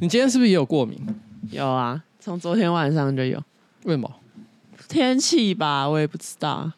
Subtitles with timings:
[0.00, 0.96] 你今天是不是也有过敏？
[1.50, 3.42] 有啊，从昨天晚上就有。
[3.84, 4.08] 为什么？
[4.88, 6.70] 天气吧，我也不知道。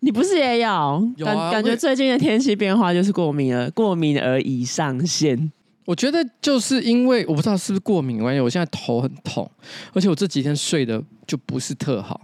[0.00, 1.12] 你不是也有？
[1.16, 5.50] 有啊，感感觉最近的天气变化就是过敏了，过敏而已上线。
[5.84, 9.50] 我觉得就是因为我不知道是不是过敏关系，我现在头很痛，
[9.92, 12.20] 而且我这几天睡的就不是特好。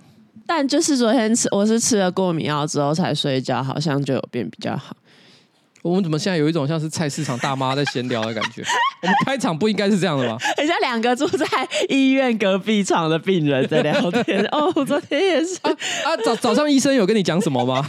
[0.47, 4.97] 但就是昨天吃，我是吃了过敏药之后才睡觉，好像就有变比较好。
[5.83, 8.63] 我们怎么现在有一种像是菜市场大妈在闲聊的感觉？
[9.03, 10.37] 我们开场不应该是这样的吗？
[10.59, 11.47] 人家两个住在
[11.89, 14.45] 医院隔壁床的病人在聊天。
[14.53, 15.71] 哦，昨天也是啊，
[16.05, 17.87] 啊早早上医生有跟你讲什么吗？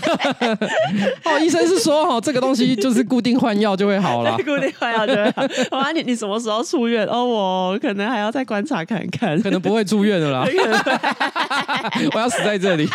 [1.25, 5.44] 哦，医生是说哦，这个东西就是固定换药就会好了，固定换药就会好。
[5.71, 7.05] 我问你，你什么时候出院？
[7.08, 10.45] 哦，我可能还要再观察看看，可能不会住院的啦。
[12.13, 12.88] 我要死在这里。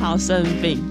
[0.00, 0.82] 好生病。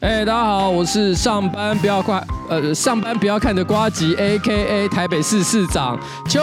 [0.00, 4.88] 哎、大家好，我是上班不要快，呃，上班不要看的瓜吉，A.K.A.
[4.88, 6.40] 台北市市长邱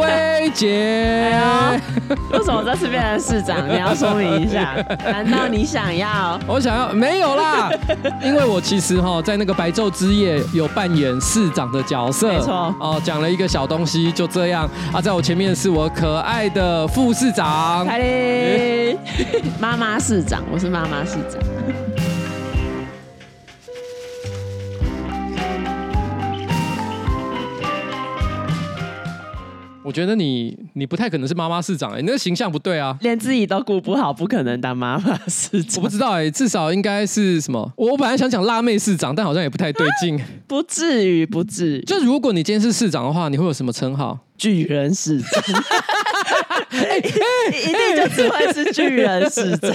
[0.00, 1.30] 威杰。
[1.32, 1.80] 哎、
[2.32, 3.68] 为什么这次变成市长？
[3.68, 4.74] 你要说明一下。
[5.04, 6.38] 难道你想要？
[6.46, 7.70] 我想要，没有啦。
[8.22, 12.74] 因为我其实哈在那个白昼之夜有扮演市长的角色，没错。
[12.80, 15.00] 哦，讲了一个小东西，就这样啊。
[15.00, 17.86] 在我前面是我可爱的副市长，
[19.60, 21.40] 妈妈市长，我是妈妈市长。
[29.92, 35.76] 我觉得你你不太可能是妈妈市长你那个形象不对啊，连自己都顾不好，不可能当妈妈市长。
[35.76, 37.70] 我不知道哎、欸，至少应该是什么？
[37.76, 40.18] 我本来想讲辣妹市长，但好像也不太对劲。
[40.48, 41.82] 不至于，不至于。
[41.82, 44.18] 就如果你今天是市长的话，你会有什么称号？
[44.38, 45.62] 巨人市长。
[46.72, 47.00] 欸欸、
[47.52, 49.72] 一定就是会是巨人市长，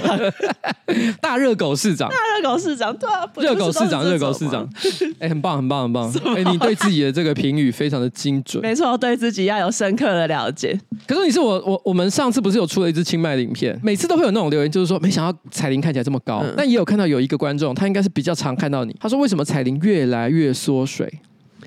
[1.22, 4.68] 大热狗市长，大热狗市长，对啊，热狗市长，热狗市长，
[5.20, 10.78] 哎、欸，很棒，很棒，很棒，哎、欸，你对自己的这个评语非常的精准，没错，对自己要有深刻的了解。
[11.08, 21.22] 可是你是我，我，我们上次不是有出了一支清迈的影片，每次都会有那种留言，就是说没想到彩铃看起来这么高，嗯、但也有看到有一个观众，他应该是比较常看到你，他说为什么彩铃越来越缩水？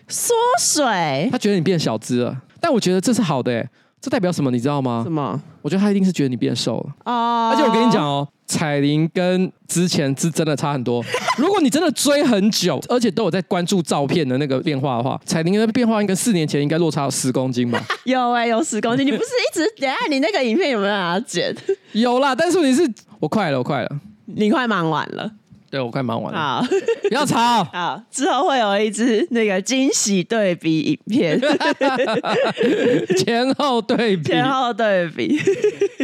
[0.09, 1.29] 缩水？
[1.31, 3.71] 他觉得你变小只了，但我觉得这是好的、欸，哎。
[4.01, 4.51] 这代表什么？
[4.51, 5.03] 你知道吗？
[5.05, 5.41] 什么？
[5.63, 7.51] 我觉得他一定是觉得你变瘦了哦。
[7.53, 11.05] 而且我跟你讲哦，彩铃跟之前是真的差很多。
[11.37, 17.83] 如果你真的追很久，而且都有在关注照片的那个变化的话，彩铃的变化应该四年前应该落差有十公斤吧？
[18.05, 19.07] 有哎、欸，有十公斤。
[19.07, 21.55] 你不是一直等下你那个影片有没有让他剪？
[21.93, 25.31] 有啦，但是你是我快了，我快了，你快忙完了。
[25.71, 26.39] 对，我快忙完了。
[26.39, 26.65] 好，
[27.09, 27.63] 不要吵。
[27.73, 31.41] 好，之后会有一支那个惊喜对比影片，
[33.19, 35.39] 前后对比，前后对比。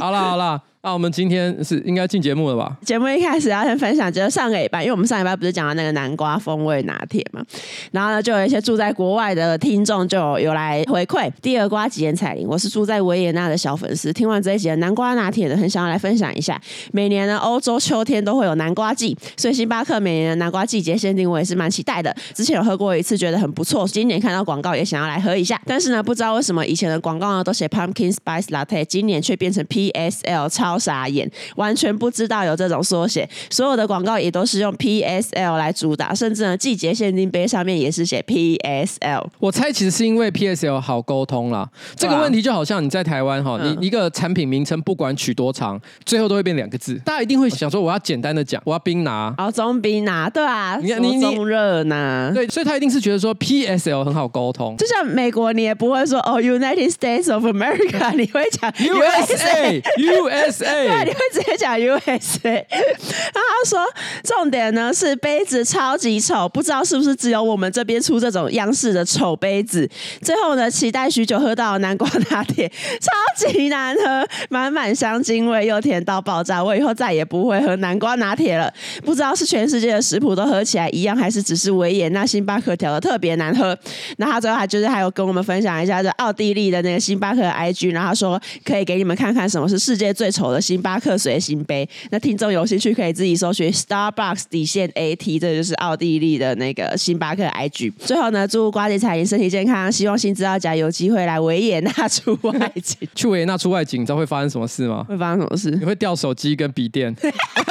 [0.01, 0.63] 好了，好了。
[0.87, 2.77] 那、我们今天是应该进节目了吧？
[2.83, 7.45] 节目一开始要先分享，就是上个礼拜，因为我们上礼拜不是讲到那个南瓜风味拿铁嘛，
[7.91, 11.29] 然后呢，就有一些住在国外的听众就有，来回馈。
[11.43, 16.57] 第二瓜吉言彩铃，我是住在维也纳的小粉丝，听完这一集的南瓜拿铁呢，很想要来分享一下。
[16.93, 22.15] 每年呢，欧洲秋天都会有南瓜季，所以星巴克每年的南瓜季节限定，我也是蛮期待的。
[22.33, 25.61] 之前有喝过一次，觉得很不错，今年看到广告也想要来喝一下。
[25.67, 30.76] 但是呢，不知道为什么以前的广告呢都写 Pumpkin Spice Latte，今年却变成 PSL 超。
[30.79, 33.29] 傻眼，完全不知道有这种缩写。
[33.51, 39.27] 所有的广告也都是用 PSL 来主打，甚至呢，季节限定杯上面也是写 PSL。
[39.39, 41.69] 我猜其实是因为 PSL 好沟通啦。
[41.97, 46.95] 这个问题就好像你在台湾哈，你一个产品名称不管取多长，最后都会变两个字。
[47.05, 54.77] 大家一定会想说，我要简单的讲，我要冰拿，哦，中冰拿，对啊，你看你中热拿，对，所以他一定是觉得说 PSL 很好沟通。
[54.77, 60.66] 就像美国，你也不会说哦，United States of America，你会讲 USA USA。
[60.67, 62.53] 对，你会直接讲 USA。
[62.53, 62.65] 然
[63.35, 63.85] 后他说，
[64.25, 69.89] 重点呢是杯子超级丑，不知道是不是只有我们这边出这种样式的丑杯子。
[70.23, 72.69] 最后呢，期待许久喝到南瓜拿铁，
[73.01, 76.63] 超级难喝，满满香精味又甜到爆炸。
[76.63, 78.73] 我以后再也不会喝南瓜拿铁了。
[79.05, 83.77] 不知道是全世界的食谱都喝起来一样，还是只是维也纳星巴克调的特别难喝。
[84.19, 90.56] 那他最后还就是还有跟我们分享一下这奥地利的那个星巴克的 IG，然后他说可以给你们看看什么是世界最丑的。
[90.61, 97.93] 星巴克随行杯，那听众有兴趣可以自己搜寻 Starbucks 底线 AT，这就是奥地利的那个星巴克 IG。
[97.99, 103.09] 最后呢，祝瓜姐彩铃身体健康，希望新知道家有机会来维也纳出外景。
[103.15, 105.05] 去维也纳出外景，你知道会发生什么事吗？
[105.09, 105.71] 会发生什么事？
[105.71, 107.15] 你会掉手机跟笔电。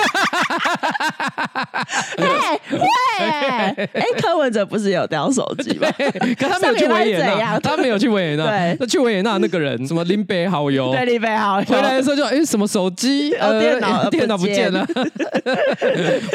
[2.17, 2.79] 哎，会
[3.19, 5.87] 哎， 哎，柯文哲不是有掉手机吗？
[6.37, 8.45] 可他没有去维也纳，他没有去维也纳。
[8.45, 11.65] 对，那去维也纳那个人 什么林北好友，对，林北好友。
[11.65, 13.33] 回来的时候就哎什么手机？
[13.35, 14.85] 呃电脑 电脑不见了，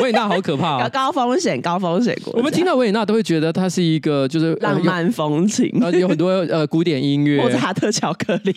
[0.02, 0.82] 维也纳好可怕。
[0.82, 2.16] 啊，高风险高风险。
[2.32, 8.54] 我们听到维也纳都会觉得它是一个就是浪漫风情，有很多呃古典音乐，莫扎特巧克力。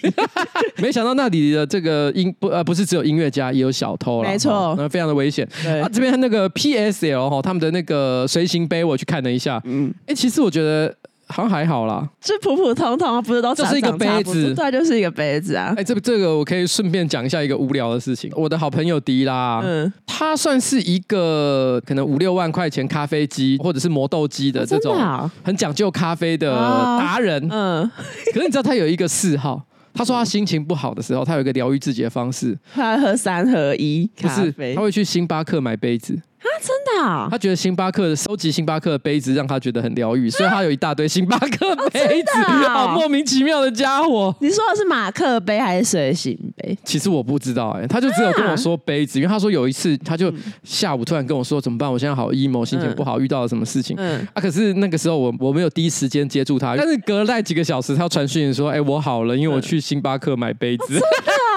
[0.77, 5.47] 没想到那里的这个音不呃不是只有音乐家，也有小偷了，没错，那非常的危险。
[5.81, 6.47] 啊，这边那个
[6.91, 10.93] PSL 哈，他们的那个随行杯我去看了一下，嗯，哎，其实我觉得
[11.27, 15.73] 好像还好啦，就普普通通，不是都就是一个杯子，对，就是一个杯子啊。
[15.77, 18.31] 哎，这个这个我可以顺便讲一下一个无聊的事情。
[18.35, 24.95] 我的好朋友迪拉，嗯，他算是一个可能五六万块钱咖啡机或者是磨豆机的这种
[25.43, 27.89] 很讲究咖啡的达人，嗯，
[28.33, 29.63] 可是你知道他有一个嗜好。
[29.95, 36.19] 他说他心情不好的时候，他有一个疗愈自己的方式，他喝三合一咖啡，不是，他会去星巴克买杯子。
[36.43, 37.27] 啊，真的啊！
[37.31, 42.31] 他觉得星巴克的收集星巴克的杯子让他觉得很疗愈，所以他有一大堆星巴克杯子，
[42.67, 44.35] 好莫名其妙的家伙。
[44.39, 46.77] 你说的是马克杯还是随行杯？
[46.83, 50.31] 其实我不知道哎，他就只有跟我说杯子，因为他说有一次他就
[50.63, 51.91] 下午突然跟我说怎么办？
[51.91, 53.95] 我现在好 emo，心情不好，遇到了什么事情？
[53.97, 60.99] 嗯啊，可是那个时候我我没有第一时间接住他，但是隔了大概几个小时，他要传讯说，哎，我好了，因为我去星巴克买杯子。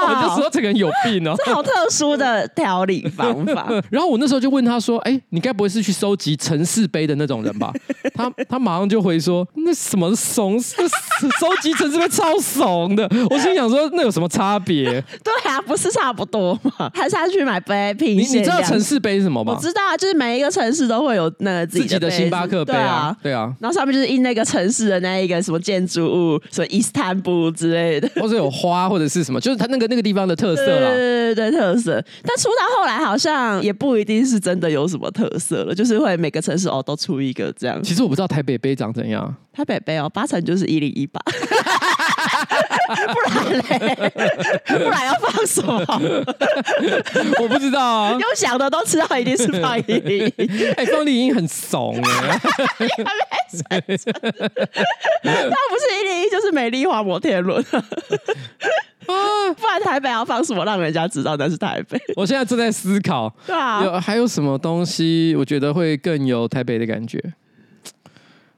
[0.08, 3.66] 我就说这个人有病哦，这好特殊的调理方法。
[3.90, 7.72] 然后我那时候就问他说，哎，你该不会是去收集城市杯的那种人吧？
[8.14, 10.76] 他他马上就回说，那什么怂，收
[11.62, 13.08] 集城市杯超怂的。
[13.30, 14.84] 我心想说，那有什么差别？
[15.22, 16.90] 对啊，不是差不多吗？
[16.94, 18.16] 还是他去买杯品？
[18.16, 19.54] 你你知道城市杯是什么吗？
[19.54, 23.52] 我知道啊，就是每一个城市都会有那个自己的星巴克杯啊，对啊。
[23.60, 30.90] 然后上面就是印那个城市的那一个什么建筑物，什么伊斯坦布之类的， 或者有花或者是什么，就是他那个那个地方的特色啦。
[30.90, 32.02] 对对对，特色。
[32.22, 37.82] 但出到后来好像也不一定是真的有什么特色了，就是会每个城市哦都出一个这样。
[37.82, 39.34] 其实我不知道台北杯长怎样。
[39.52, 41.20] 台北杯哦，八成就是一零一吧。
[42.86, 44.12] 不然嘞？
[44.78, 45.84] 不然要放什么？
[47.40, 48.12] 我不知道啊。
[48.12, 50.64] 用想的都知道，一定是放一零一。
[50.76, 52.40] 哎，放一零一很怂哎。
[55.22, 57.64] 那不是一零一，就是美丽华摩天轮。
[59.06, 59.52] 啊！
[59.54, 62.00] 不然台北要放什么，让人家知道那是台北？
[62.16, 67.22] 我现在正在思考，对啊，有还有什么东西，我觉得会更有台北的感觉。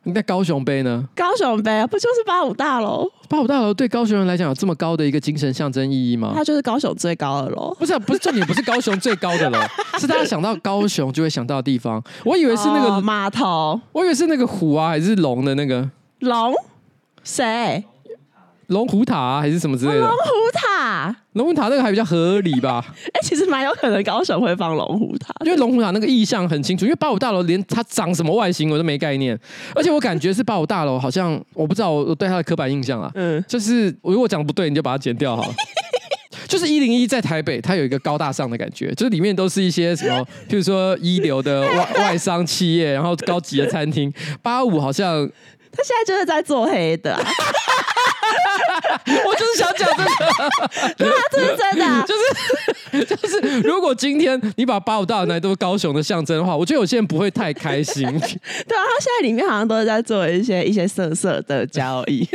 [0.04, 1.06] 那高雄杯呢？
[1.14, 3.06] 高雄杯不就是八五大楼？
[3.28, 6.32] 八五大楼对高雄人来讲有这么高的一个精神象征意义吗？
[6.34, 7.76] 它就是高雄最高的楼。
[7.78, 9.58] 不是、啊，不是重点，不是高雄最高的楼，
[9.98, 12.02] 是大家想到高雄就会想到的地方。
[12.24, 15.90] 我以为是那个码、哦、头，我以为是那个虎啊，还是龙的那个
[16.20, 16.54] 龙？
[17.22, 17.84] 谁？
[18.68, 20.00] 龙虎塔、啊、还是什么之类的？
[20.00, 20.16] 龙虎
[20.52, 22.84] 塔，龙虎塔那个还比较合理吧？
[23.12, 26.84] 哎、欸，其实蛮有可能高雄会放龙虎塔，因为龙虎塔那个意象很清楚。
[26.84, 29.38] 因为八五大楼连它长什么外形我都没概念，
[29.74, 33.10] 而且我感觉是八五大楼，好像我不知道我对它的刻板印象啊。
[33.14, 35.54] 嗯，就是我如果讲不对，你就把它剪掉好了。
[36.46, 44.12] 就是一零一在台北，它有一个高大上的感觉，就是里面都是一些什么， 譬如说一流的外外商企业，然后高级的餐厅。
[44.42, 45.26] 八五好像
[45.70, 47.22] 他现在就是在做黑的、啊。
[49.26, 52.76] 我就是想讲这个， 对啊，这是真的、啊， 就是
[53.06, 58.04] 就是，如果今天你把八五大来都是高雄的象征的话，我觉得有些人不会太开心。
[58.04, 62.26] 对啊，他现在里面好像都是在做一些一些色色的交易。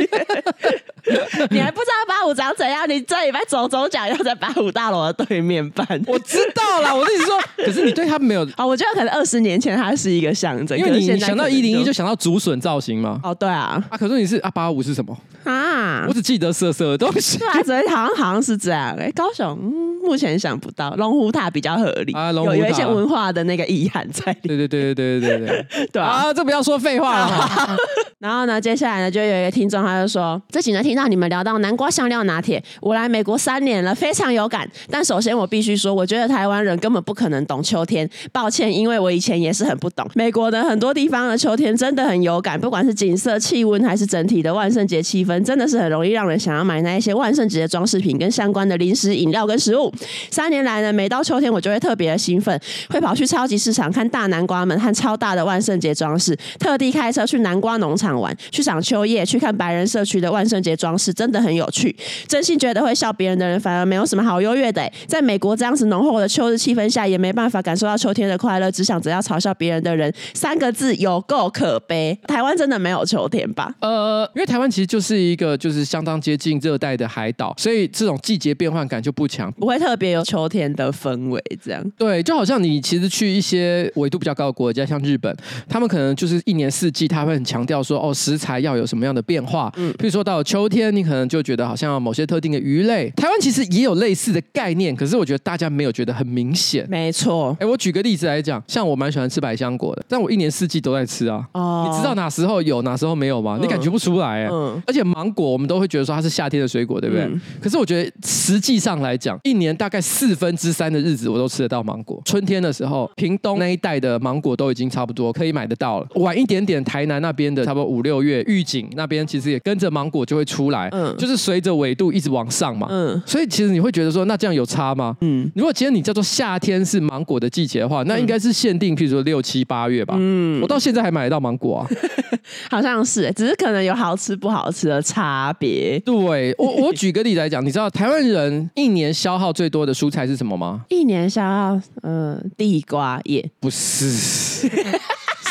[1.50, 2.88] 你还不知道八五长怎样？
[2.88, 5.86] 你这礼拜走走讲要在八五大楼的对面办。
[6.06, 8.64] 我知道啦，我跟你说，可是你对他没有啊？
[8.64, 13.20] 我觉得可能二十年前他是一个象征，因为你想到一零一就想到竹笋造型嘛。
[13.22, 16.06] 哦，对啊，啊，可是你是啊八五是什么啊？
[16.08, 17.36] 我只记得色色的东西。
[17.38, 18.96] 对啊，所以好像好像是这样。
[18.98, 19.58] 哎，高雄
[20.04, 26.32] 目前想不到龙虎塔比较合理有一些文化的那个遗憾在对对对对对对对对 啊。
[26.32, 27.76] 这不要说废话了。
[28.18, 40.08] 然后呢接下来呢就有一个听众他就说这几天听到你们聊到南瓜香料拿铁我来美国三年了非常有感但首先我必须说我觉得台湾人根本不可能懂秋天抱歉因为我以前也是很不懂。
[40.14, 49.92] 美国的很多地方的秋天真的很有感不管是景色气温还是整体的万圣节气氛真的是很容易让人想要买那一些万圣节的装饰品跟相关的零食饮料跟食物。
[50.30, 52.58] 三年来呢，每到秋天我就会特别的兴奋，
[52.90, 61.94] 会跑去超级市场看大南瓜们和超大的万圣节装饰，特地开车去南瓜农场玩，去赏秋叶，去看白人社区的万圣节装饰，真的很有趣。
[62.26, 64.90] 真心觉得会笑别人的人，反而没有什么好优越的。
[65.06, 72.18] 在美国这样子浓厚的秋日气氛下，也没办法感受到秋天的快乐，只想着要嘲笑别人的人，三个字有够可悲。
[72.26, 73.72] 台湾真的没有秋天吧？
[73.80, 79.74] 呃，因为台湾其实就是一个就是相当接近热带的海岛，所以这种季节变换感就不强，不会。
[79.84, 81.84] 特别有秋天的氛围，这样。
[81.98, 85.36] 对，就好像你其实去一些纬度比较高的国家，像日本，
[85.68, 89.70] 他们可能就是一年四季，他会很强调说，哦，食材要有什么样的变化。
[89.76, 93.10] 嗯，譬如说到秋天，你可能就觉得好像某些特定的鱼类。
[93.10, 96.86] 台湾其实也有类似的概念，可是我觉得大家没有觉得很明显。
[96.88, 97.54] 没错。
[97.60, 101.46] 哎，我举个例子来讲，像我蛮喜欢吃百香果的，但我一年四季都在吃啊。
[101.52, 101.86] 哦。
[101.86, 103.58] 你知道哪时候有，哪时候没有吗？
[103.60, 104.48] 嗯、你感觉不出来。
[104.50, 104.82] 嗯。
[104.86, 107.26] 而且芒果，我们都会觉得说它是夏天的水果，对不对？
[107.26, 112.20] 嗯、可是我觉得实际上来讲，一年大概四分之三的日子，我都吃得到芒果。
[112.24, 116.06] 春天的时候，屏东那一带的芒果都已经差不多可以买得到了。
[116.16, 120.88] 晚一点点，台南那边的差不多五六月，预警那边其实也跟着芒果就会出来。
[120.92, 121.14] 嗯。
[121.16, 122.86] 就是随着纬度一直往上嘛。
[122.90, 123.20] 嗯。
[123.26, 125.16] 所以其实你会觉得说，那这样有差吗？
[125.20, 125.50] 嗯。
[125.54, 130.14] 如果今天你叫做夏天是芒果的季节的话，那应该是限定，譬如说六七八月吧。
[130.18, 130.60] 嗯。
[130.60, 131.88] 我到现在还买得到芒果啊。
[132.70, 135.98] 好像是，只是可能有好吃不好吃的差别。
[136.00, 140.84] 对，我，我举个例子来讲，你知道台湾人一年消耗最多的蔬菜是什么吗？
[140.88, 143.50] 一年消耗，嗯、呃，地瓜叶。
[143.60, 144.70] 不是。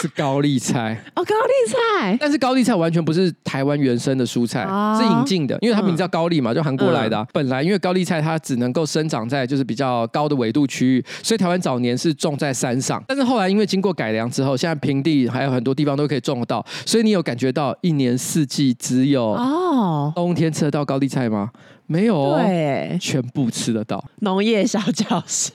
[0.02, 13.02] 是高丽菜 哦，高丽菜，但是高丽菜完全不是台湾原生的蔬菜，哦、是引进的，因为它名字叫高丽嘛，就韩国来的、本来因为高丽菜它只能够生长在就是比较高的纬度区域，所以台湾早年是种在山上。
[13.08, 21.50] 但是后来因为经过改良之后，现在平地还有很多地方都可以种得到，所以你有感觉到一年四季只有哦冬天吃得到高丽菜吗？
[21.94, 24.04] 没有哦，对，全部吃得到。
[24.22, 25.52] 农业小教室，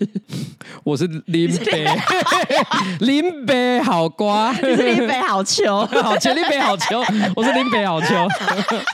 [0.84, 1.84] 我是林北，
[3.00, 3.80] 林北。
[3.82, 7.02] 好瓜，你是林北好球，好球，林北好球，
[7.34, 8.06] 我是林北好球。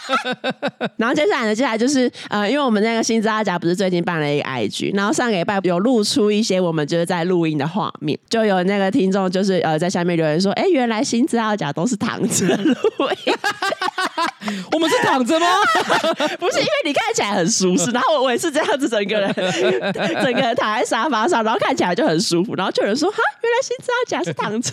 [0.97, 13.35] 然后接下来呢，接下来就是呃，因为我们那个新知阿甲不是最近办了一个 IG，然后上个礼拜有露出一些我们就是在录音的画面，就有那个听众就是呃在下面留言说，哎，原来新知阿甲都是躺着录音。
[14.73, 15.47] 我们是躺着吗？
[16.39, 24.71] 不是，因为你看起来很舒适， 然后我我也是这样子，整个人整个人躺在沙发上，然后看起来就很舒服，然后就有人说：“哈，原来新知阿甲是躺着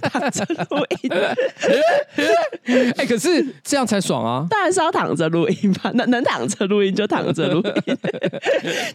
[0.00, 1.10] 躺着录音。”
[2.96, 4.46] 哎，可是这样才爽啊！
[4.48, 7.96] 当然是要躺着录音吧，能能躺着录音就躺着录音。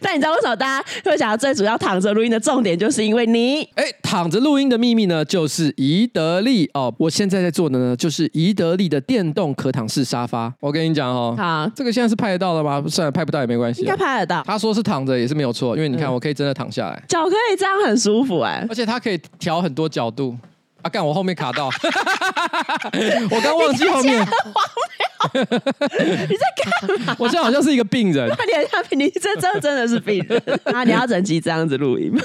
[0.00, 6.92] 但你知道为什么大家会想要最主要躺着录音的重点，就是因为你哎，躺着录音的秘密呢，就是宜得利哦。
[6.98, 10.52] 我现在在做的呢，就是宜得利的电动可躺式沙发。
[10.60, 12.82] 我跟你讲哦，好，这个现在是拍得到的吗？
[12.88, 14.42] 算了，拍不到也没关系，应该拍得到。
[14.46, 20.36] 他说是躺着也是没有错，因为你看，我可以真的躺下来，脚可以这样很舒服哎，而且它可以调很多角度。
[20.82, 20.88] 啊！
[20.90, 21.66] 干我后面卡到，
[23.30, 24.26] 我刚忘记后面。
[25.34, 27.16] 你在干嘛？
[27.18, 28.30] 我现在好像是一个病人。
[28.92, 30.40] 你你这真真的是病人。
[30.64, 32.20] 啊你要整集这样子录音吗？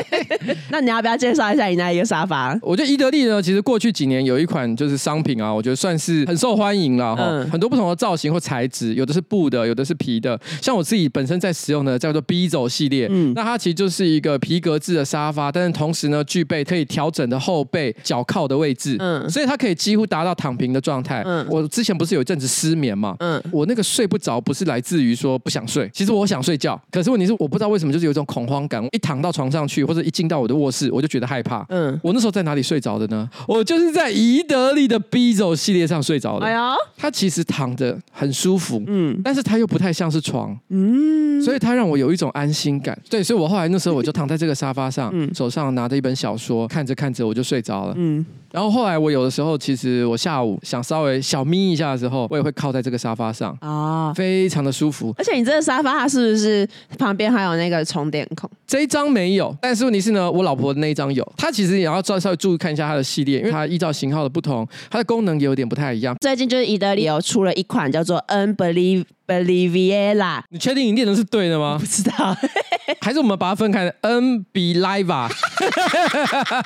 [0.70, 2.58] 那你要不要介绍一下你那一个沙发？
[2.62, 7.22] 我觉得伊德利呢，其实过去几年有一款就是商品啊，我觉得算是很受欢迎了哈。
[7.28, 10.40] 嗯、很多不同的造型或材质，有的是布的，有的是皮的。
[10.62, 17.96] 像我自己本身在使用的叫做 Bizo 系列，嗯，那它其实就是一个皮革制的沙发，但是同时呢，具备可以调整的后背。
[18.02, 21.22] 脚靠的位置，嗯，所以它可以几乎达到躺平的状态。
[21.24, 31.64] 嗯，我之前不是有一阵子失眠嘛，嗯，我那个睡不着，不是来自于说不想睡，其实我想睡觉，可是问题是我不知道为什么就是有一种恐慌感，一躺到床上去或者一进到我的卧室，我就觉得害怕。
[31.70, 33.28] 嗯，我那时候在哪里睡着的呢？
[33.48, 36.46] 我就是在宜得利的 Bizo 系列上睡着的。
[36.46, 42.98] 哎呀，它其实躺着很舒服，嗯，但是它又不太像是床，嗯，所以它让我有一种安心感。
[43.08, 47.94] 对，所以我后来那时候我就躺在这个沙发上，嗯，手上拿着一本小说，看着看着我就睡着了。
[47.96, 55.14] 嗯，然后后来我有的时候，其实我下午想稍微小眯一下的时候，我也会靠在这个沙发上啊，非常的舒服。
[55.18, 58.48] 而且你这个沙发它是不是旁边还有那个充电孔？
[58.66, 61.26] 这一张没有，但是问题是呢，我老婆的那一张有。
[61.36, 66.16] 她其实也要稍稍微注意看一下它的系列，因为它依照型号的不同，它的功能也有点不太一样。
[66.20, 69.04] 最近就是伊德利有出了一款叫做 Unbelievable。
[69.24, 71.78] Beliviera，你确定你念的是对的吗？
[71.80, 72.36] 不知道，
[73.00, 75.28] 还是我们把它分开？Unbelievable，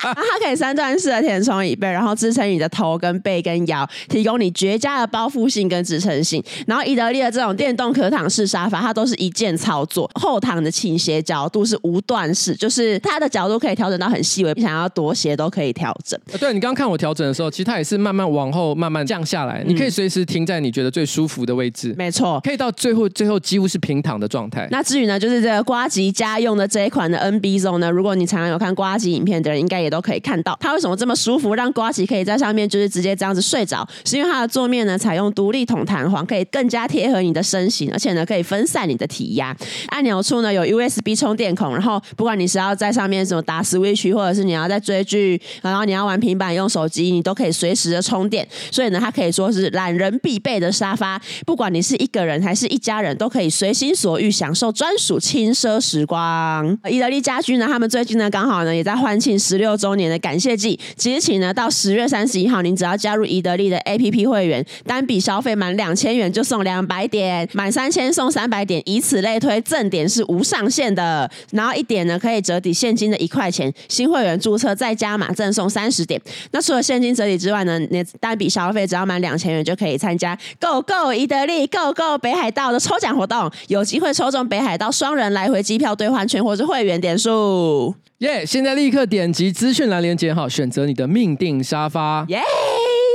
[0.01, 6.43] 它可以三段式的填充椅背，然后支撑你的头跟背跟腰，提供你绝佳的包覆性跟支撑性。
[6.67, 16.19] 然后伊德利的这种电动可躺式沙发，它都是一键操作，后躺的倾斜角度是无段式，就是它的角度可以调整到很细微，你想要多斜都可以调整。
[16.41, 21.95] 对，你刚刚看我调整的时候，其实它也是慢慢往后慢慢降下来，嗯、你可以随时停在你觉得最舒服的位置。
[21.97, 22.57] 没错，可以。
[22.57, 24.67] 到最后，最后几乎是平躺的状态。
[24.71, 39.57] 那至于呢，就是这个瓜吉家用的这一款的 nb zo 呢，如果你常常有看瓜吉影片的人，应该也都可以看到它为什么这么舒服，让瓜吉可以在上面就是直接这样子睡着，是因为它的座面呢采用独立筒弹簧，可以更加贴合你的身形，而且呢可以分散你的体压。
[39.89, 48.47] 按钮处呢有 USB 充电孔，然后不管你是要在上面什么打 Switch，或者是你要在追剧，然后你要玩平板用手机，你都可以随时的充电。
[48.71, 56.79] 所以呢，它可以说是懒人必备的沙发，不管你是一个人还是一家人，都可以随心所欲享受专属轻奢时时光。
[56.89, 71.31] 宜得利家居呢，他们最近呢刚好呢也在欢庆十六周年的感谢季，即日起呢到十月三十一号，您只要加入宜得利的 APP 会员，单笔消费满两千元就送两百点，满三千送三百点，以此类推，赠点是无上限的。
[71.53, 76.21] 然后一点呢可以折抵现金的一块钱，新会员注册再加码赠送三十点。
[76.51, 87.95] 那除了现金折抵之外呢，你单笔消费只要满两千元就可以参加 Go Go 伊得利 Go Go 北海道的抽奖活动，有机会抽中北海道双人来回机票兑换券或是会员点数。
[88.19, 88.47] 耶！
[88.47, 92.25] 现在立刻点击资讯栏连接，好，选择你的命定沙发。
[92.29, 92.41] 耶！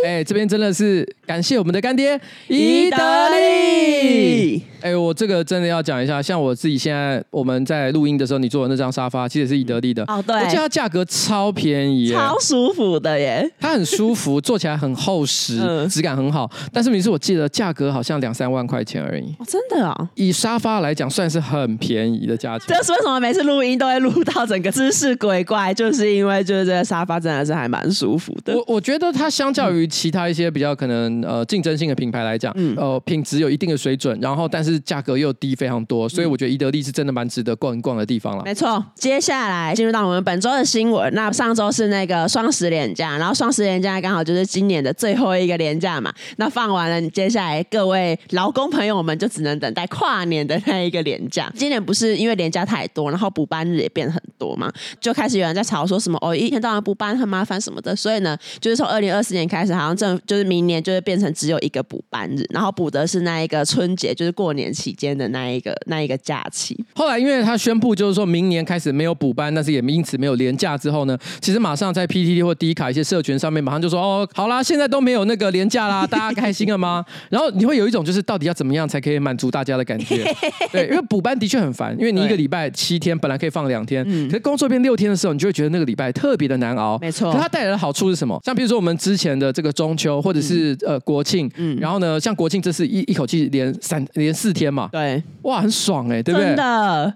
[0.03, 2.97] 哎，这边真的是感谢我们的干爹伊德
[3.29, 4.63] 利。
[4.81, 10.03] 哎，我这个真的要讲一下，像我自己现在我们在录音的时候，你坐的那张沙发其实是伊德利的。
[10.07, 13.47] 哦，对，我记得它价格超便宜，超舒服的耶。
[13.59, 16.49] 它很舒服，坐起来很厚实，嗯、质感很好。
[16.73, 19.23] 但是每次我记得价格好像两三万块钱而已。
[19.37, 20.09] 哦，真的啊、哦？
[20.15, 22.65] 以沙发来讲，算是很便宜的价钱。
[22.69, 25.71] 这是为什么每次录音都会录到整个姿势鬼怪？
[25.71, 28.55] 就是因为就是这个沙发真的是还蛮舒服的。
[28.55, 35.51] 我我觉得它相较于其他一些比较可能呃竞争性的品牌来讲，嗯，呃，品质有一定的水准，然后但是价格又低。
[35.51, 38.43] 非常多，所以我觉得宜得利是真的蛮值得逛一逛的地方了。
[38.45, 41.13] 没错，接下来进入到我们本周的新闻。
[41.13, 46.11] 那上周是那个双十连假，然后双十连假刚好就是今年的最后一个连假嘛。
[46.37, 51.51] 那放完了，接下来各位劳工朋友们就只能等待跨年的那一个连假。
[51.53, 54.71] 今年不是因为连假太多，然后补班日也变很多嘛，
[55.01, 57.93] 就开始有人在吵说什么哦，一天到晚补班很麻烦什么的。
[57.93, 65.51] 所以呢，就是从二零二四年开始，好像正就是明年就会变成只有一个补班日，然后补的是那一个春节，就是过年期间的那。
[65.51, 77.03] 一个那一个假期，后来因为他宣布就是说明年开始没有补班，但是也因此没有连假之后呢，其实马上在 PTT 或 D 卡一些社群上面马上就说哦，好啦，现在都没有那个连假啦，大家开心了吗？
[77.29, 80.23] 然后你会有一种就是到底要怎么样才可以满足大家的感觉？
[80.71, 86.97] 对，因为补班的确很烦，因为你一个礼拜七天本来可以放两天，可是工作变六天的时候，你就会觉得那个礼拜特别的难熬。
[86.99, 88.39] 没错，可它带来的好处是什么？
[88.45, 96.01] 像比如说我们之前的这个中秋或者是呃国庆，嗯，然后呢，像国庆这是一一口气连三连四天嘛，对，哇，很爽。
[96.09, 96.47] 哎，对不对？
[96.47, 96.63] 真的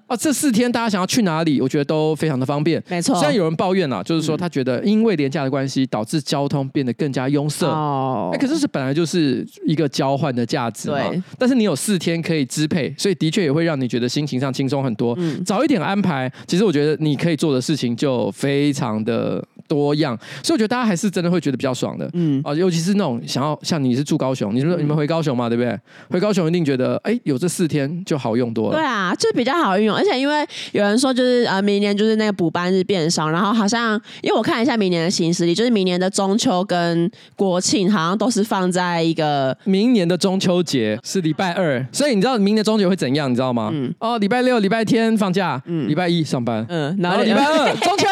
[0.07, 2.81] 啊，这四天大家想要去哪里，我觉得都非常的方便。
[2.87, 7.65] 没错，虽然有人抱怨啊，就是说他觉得因为廉价的关系，导致交通变得更加拥塞。
[7.65, 11.09] 哦，哎，可是是本来就是一个交换的价值嘛。
[11.09, 11.21] 对。
[11.37, 15.15] 但是你有四天可以支配，所以的确也会让你觉得心情上轻松很多。
[15.17, 15.43] 嗯。
[15.43, 20.17] 早一点安排，其实我觉得你可以做的事情就非常的多样。
[20.43, 22.09] 所以我觉得大家还是真的会觉得比较爽的。
[22.13, 22.41] 嗯。
[22.43, 25.77] 啊，尤其是那种想要像你是住高雄，你说你们回高雄嘛，对不对？
[26.09, 28.77] 回高雄一定觉得哎，有这四天就好用多了。
[28.77, 43.29] 对啊，就比较好运用，而且因为有人说就是呃，明年就是那个补班日变少，然后好像因为我看一下明年的行事历，就是明年的中秋跟国庆好像都是放在一个明年的中秋节是礼拜二，所以你知道明年中秋会怎样？
[43.29, 43.69] 你知道吗？
[43.73, 48.05] 嗯，哦，礼拜六、礼拜天放假，嗯，礼拜一上班，嗯，然后礼拜二 中秋，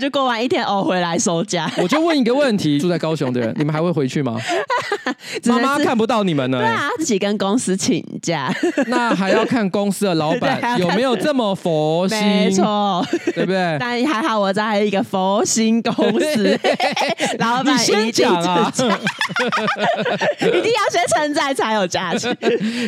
[0.00, 1.70] 就过完一天哦，回来收假。
[1.78, 4.36] 我就问一个问题：住在高雄的人，你们还会回去吗？
[5.44, 8.52] 妈妈看不到你们呢，对啊，自己跟公司请假，
[8.86, 13.76] 那还要看公司的老板 有没有这么佛心，没错，对不对？
[13.80, 16.58] 但还好我在一个佛心公司，
[17.38, 18.72] 老板一定讲啊，
[20.40, 22.36] 一定要先称赞才有价值。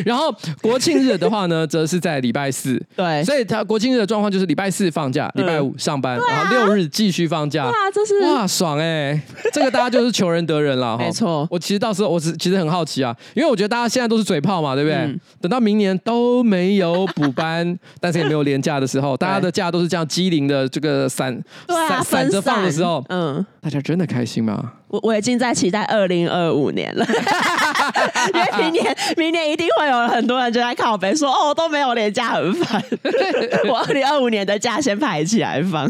[0.05, 7.65] 然后国庆日的话呢，则是在礼拜四，对，所以他国庆日的状况就是礼拜四放假，礼拜五上班，然后六日继续放假。
[7.65, 9.21] 哇，这是哇爽哎！
[9.51, 11.47] 这个大家就是求人得人了 哈，没错。
[11.51, 15.19] 我其实到时候我是其实很好奇啊，因为我觉得大家现在都是嘴炮嘛，对不对？
[15.41, 17.43] 等到明年都没有补班。
[17.99, 24.73] 但是也没有连假的时候，大家的假都是这样机灵的，这个散散散着放的时候，嗯，大家真的开心吗？
[24.89, 27.05] 我我已经在期待二零二五年了，
[28.33, 32.83] 因为明年明年一定会有很多人就在靠北说哦，我都没有连假很烦，
[33.69, 35.89] 我二零二五年的假先排起来放。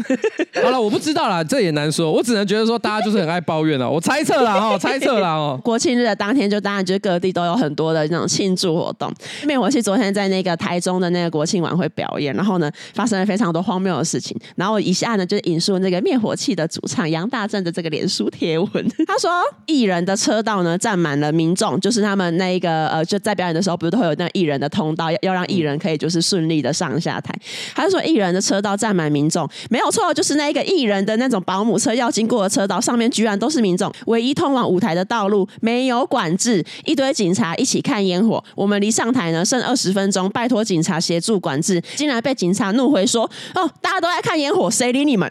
[0.62, 5.60] 好了，我不知道啦，这也难说，我只能觉得说大家就是很爱抱怨了，我猜测啦哦，猜测啦哦。
[5.64, 9.12] 国庆日的当天就当然就是各地都有很多的那种庆祝活动。
[9.44, 14.38] 灭火器昨天在那个台中的那个国庆晚会表演，然后呢发生了非常多荒谬的事情。
[14.54, 18.68] 然后一下呢就是引述那个灭火器的主唱杨大正的这个脸书贴文。
[19.08, 19.30] 他说，
[19.66, 27.34] 艺人的车道呢站满了民众，就是他们那一个呃，就在表演的时候，不是都会有那艺人的通道，要要让艺人可以就是顺利的上下台。
[27.74, 38.42] 他就说，艺人的车道站满民众，没有错，就是那一个艺人的那种保姆车要经过的车道上面，居然都是民众，唯一通往舞台的道路没有管制，一堆警察一起看烟火。
[38.54, 43.24] 我们离上台呢剩二十分钟，拜托警察协助管制， 竟然被警察怒回说
[43.54, 45.30] ：“哦，大家都在看烟火，谁理你们？”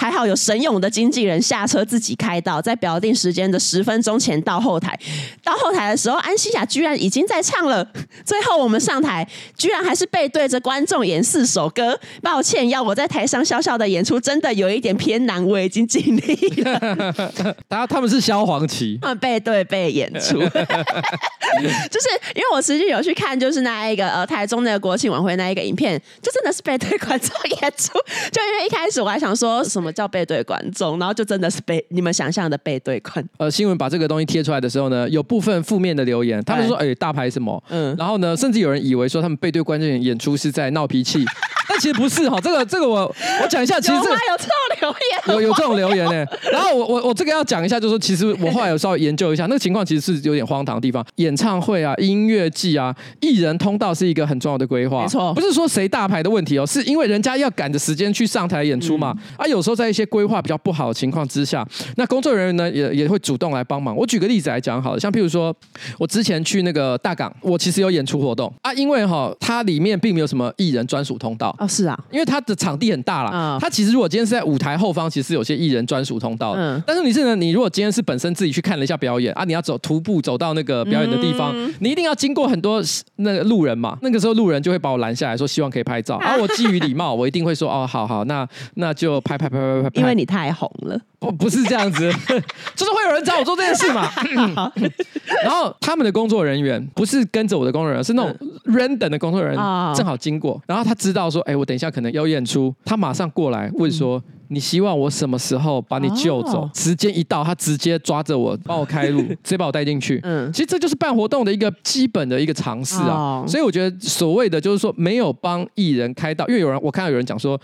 [0.00, 4.98] 还好有神勇的经纪人下车自己开道，在表定时间的十分钟前到后台。
[5.44, 7.86] 到后台的时候，安心亚居然已经在唱了。
[8.24, 12.00] 最后我们上台，居然还是背对着观众演四首歌。
[12.22, 15.44] 抱歉，要我在台上笑笑的演出，真的有一点偏难。
[15.46, 17.54] 我已经尽力了。
[17.68, 27.28] 然后他们是萧煌奇，他们背对背演出， 就是因为我实际有去看，就是那一个呃台中那个国庆晚会那一个影片，就真的是背对观众
[27.60, 27.92] 演出。
[28.32, 29.89] 就因为一开始我还想说什么。
[29.92, 33.24] 叫背对观众，然后就真的是背你们想象的背对观。
[33.38, 41.24] 呃，新闻把这个东西贴出来的时候呢，有部分负面的留言，他们说：“哎、欸，大牌什么？”嗯，然后呢，甚至有人以为说他们背对观众演出是在闹脾气。
[41.70, 43.02] 但其实不是哈，这个这个我
[43.40, 46.26] 我讲一下，其实、这个、有有这种留言，有有这种留言呢。
[46.50, 51.06] 然后我我我这个要讲一下，就是说其实我后来有稍微研究一下，那个情况其实是有点荒唐的地方。
[51.16, 59.14] 演唱会啊，音乐季啊，艺人通道是一个很重要的规划，没错，不是说谁大牌的问题哦，是因为人家要赶着时间去上台演出嘛。
[59.16, 61.66] 嗯、啊，有时候在一些规划比较不好的情况之下，
[61.96, 63.96] 那工作人员呢也也会主动来帮忙。
[63.96, 65.54] 我举个例子来讲好了，像譬如说
[65.98, 72.38] 我之前去那个大港，我其实有演出活动啊，因为哈它里面并没有什么艺人专属通道哦，是啊，因为它。
[72.40, 76.54] 的场地很大啦，嗯、它其实如果今天是在舞台后方，其实有些艺人专属通道。
[76.56, 82.82] 嗯，但是你是呢，你如果今天是本身自己去看了一下表演啊，你要走徒步走到那个表演的地方，嗯、你一定要经过很多
[83.16, 83.98] 那个路人嘛。
[84.00, 86.16] 那个时候路人就会把我拦下来说，希望可以拍照。
[86.16, 90.00] 而、 啊、我基于礼貌，我一定会说哦，好好，那那就拍拍拍拍拍拍。
[90.00, 90.98] 因为你太红了。
[91.18, 92.10] 不不是这样子，
[92.74, 94.10] 就是会有人找我做这件事嘛。
[95.44, 106.66] 然后他们的工作人员不是跟着我的工作人员，是那种 random 的工作人员，正好经过，然后他知道说，哎，我等一下可能要演出，他马上过来问说，你希望我什么时候把你救走？
[106.72, 110.18] 时间一到，他直接抓着我，帮我开路，直接把我带进去。
[110.22, 113.44] 嗯，其实这就是办活动的一个基本的一个尝试啊。
[113.46, 117.60] 所以我觉得所谓的就是说，没有帮艺人开道，因为有人我看到有人讲说。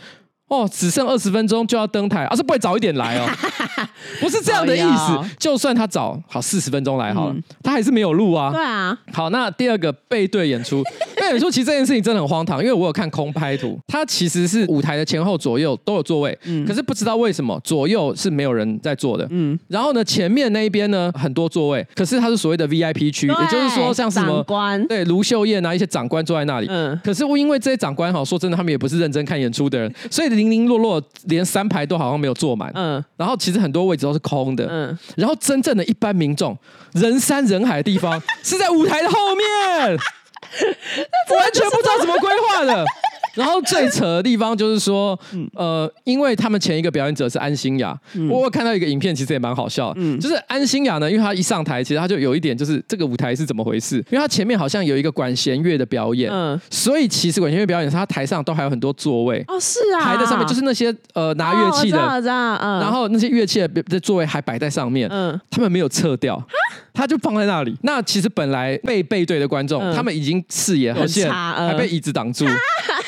[0.48, 3.26] 哦，只剩二十分钟就要登台，而、啊、是不会早一点来哦，
[4.20, 5.37] 不是这样的意思。
[5.40, 8.52] 就算他早好四十分钟来好了，嗯、他还是没有录啊。
[8.52, 8.96] 对啊。
[9.12, 10.85] 好，那第二个背对演出，
[11.16, 30.36] 背对演出其实这件事情真的很荒唐，因为我有看空拍图，它其实是舞台的前后左右都有座位，嗯，可是不知道为什么左右是没有人在坐的，嗯，然后呢前面那一边呢很多座位，可是它是所谓的 VIP 区，也就是说像什么长官对卢秀燕啊一些长官坐在那里，嗯，可是我因为这些长官哈说真的他们也不是认真看演出的人，所以。
[30.37, 32.70] 零零落落，连三排都好像没有坐满。
[32.75, 34.66] 嗯，然后其实很多位置都是空的。
[34.68, 36.57] 嗯，然后真正的一般民众，
[36.92, 39.46] 人山人海的地方 是在舞台的后面，
[39.90, 42.85] 完全不知道怎么规划的。
[43.37, 45.18] 然后最扯的地方就是说，
[45.55, 53.96] 呃，因为他们前一个表演者是安心亚，嗯、我看到一个影片，其实也蛮好笑的，嗯、就是安心雅呢，因为她一上台，其实她就有一点就是这个舞台是怎么回事？
[54.11, 66.46] 因为她前面好像有一个管弦乐的表演，嗯，所以其实管弦乐表演，他台上都还有很多座位哦，是啊，台在上面就是那些呃拿乐器的，然后那些乐器的的座位还摆在上面，嗯，他们没有撤掉，哈？
[66.94, 67.77] 他就放在那里。
[67.83, 72.46] 那其实本来被背对的观众，嗯、他们已经视野很差，嗯、还被椅子挡住。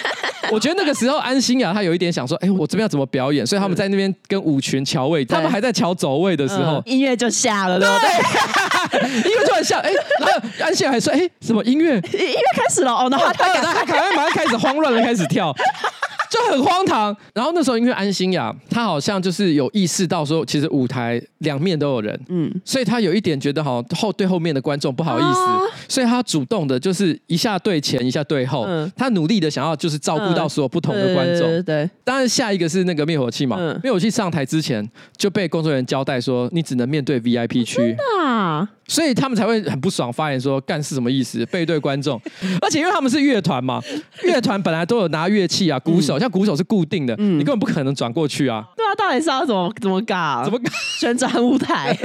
[0.53, 3.47] 我觉得那个时候安心亚他有一点想说，哎，我这边要怎么表演？
[3.47, 9.31] 所以他们在那边跟舞群调位，他们还在调走位的时候，音乐就下了，对不对？
[9.31, 11.95] 音乐就很像，哎，然后安心亚还说，哎，什么音乐？
[12.13, 15.55] 音乐开始了哦，然后他他他马上开始慌乱了开始跳。
[16.31, 34.87] 就很荒唐，然后那时候因为安心雅，他好像就是有意识到说，其实舞台两面都有人，嗯，所以他有一点觉得好像后对后面的观众不好意思，啊、所以他主动的就是一下对前，一下对后，嗯、他努力的想要就是照顾到所有不同的观众，对，对，对，对，当然下一个是那个灭火器嘛，嗯、灭火器上台之前
[35.17, 37.97] 就被工作人员交代说，你只能面对 VIP 区。
[38.87, 41.45] 所以他们才会很不爽，发言说干是什么意思？
[41.47, 42.19] 背对观众，
[42.63, 43.83] 而且因为他们是乐团嘛，
[44.23, 48.65] 乐团本来都有拿乐器啊，鼓手、嗯、像鼓手是固定的，嗯、你根本不可能转过去啊。
[48.77, 50.43] 对啊，到底是要怎么怎么搞？
[50.45, 50.71] 怎么搞？
[50.99, 51.97] 旋转舞台？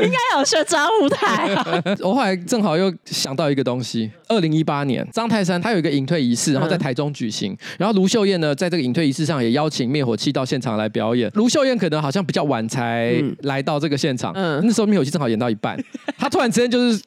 [0.00, 1.82] 应该有旋转舞台、啊。
[2.00, 11.30] 我后来正好又想到一个东西，二零一八年张泰山他有一个隐退仪式，然后在台中举行，嗯、然后卢秀燕呢在这个隐退仪式上也邀请灭火器到现场来表演。
[11.34, 15.08] 卢秀燕可能好像比较晚才来到这个现场，嗯，那时候灭火器。
[15.08, 15.82] 正好演到一半，
[16.18, 17.02] 他突然之间就是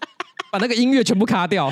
[0.51, 1.69] 把那个音乐全部卡掉，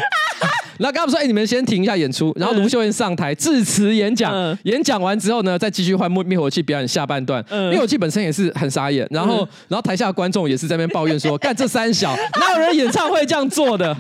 [0.80, 7.44] 然后跟他们说：“哎、欸，你们先停一下演出。”然后卢秀燕上台致辞演讲，嗯、演讲完之后呢，再继续换灭灭火器表演下半段。
[7.50, 13.96] 灭、嗯、火器本身也是很傻眼，然后、嗯、然后台下的观众也是在那边抱怨说：“干这三小，哪有人演唱会这样做的？”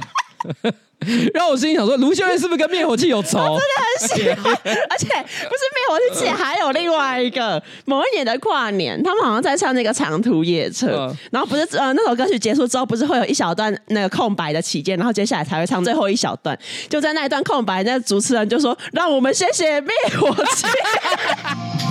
[1.33, 3.39] 然后我心里想说，卢秀燕是不是跟灭火器有仇？
[3.39, 4.53] 我真的很喜欢，
[4.89, 16.57] 而且不是灭火器，还有另外一个某一年的跨年，他们好像在唱那个长途夜车，嗯、然后不是呃那首歌曲结束之后，不是会有一小段那个空白的期间，然后接下来才会唱最后一小段，
[16.89, 20.67] 就在那一段空白，那个、主持人就说：“让我们谢谢灭火器。”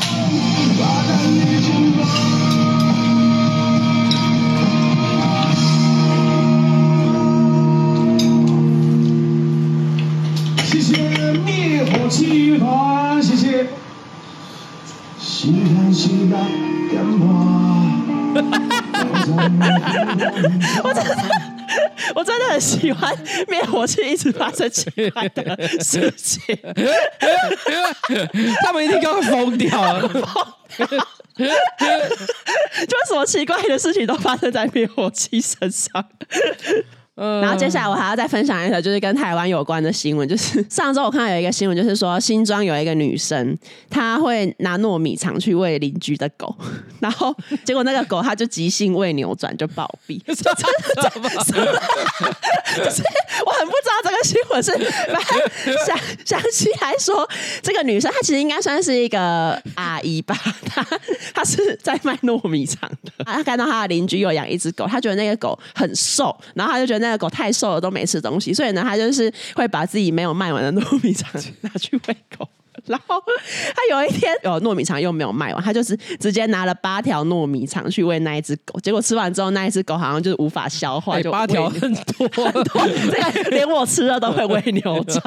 [11.33, 13.67] 灭火器团，谢谢。
[15.19, 16.41] 西南西南
[16.88, 17.27] 电话。
[20.85, 21.11] 我真的，
[22.14, 23.17] 我真的很喜欢
[23.49, 26.57] 灭火器一直发生奇怪的事情。
[28.62, 30.09] 他们一定刚刚疯掉了，
[31.37, 31.47] 就
[33.09, 36.05] 什么奇怪的事情都发生在灭火器身上。
[37.18, 40.28] 然后接下来我还要再分享一个，就是跟台湾有关的新闻。
[40.28, 43.59] 就是 上周我看到有一个新闻，就是说新庄有一个女生，
[43.90, 46.54] 她会拿糯米肠去喂邻居的狗，
[47.00, 50.22] 然后结果那个狗它就急性胃扭转就暴毙。
[50.24, 50.42] 就是
[53.44, 54.70] 我很不知道这个新闻是，
[55.87, 57.28] 详详细来说，
[57.62, 60.87] 这个女生她其实应该算是一个阿姨吧， 她
[61.35, 63.24] 她是在卖糯米肠的。
[63.24, 67.16] 她看到她的邻居有养一只狗，她觉得那个狗很瘦，然后她就觉得那。
[67.16, 71.31] 个狗太瘦了，都没吃东西，所以呢，他就是会把自己没有卖完的糯米肠
[71.62, 72.47] 拿去喂狗。
[72.88, 73.22] 然后
[73.74, 78.79] 他有一天有糯米肠又没有卖完，他就是直接拿了八条糯米肠去喂那一只狗。
[78.81, 85.22] 结果吃完之后，那一只狗好像就是无法消化，欸、就八条很多 很多，这个连我吃了都会胃扭转。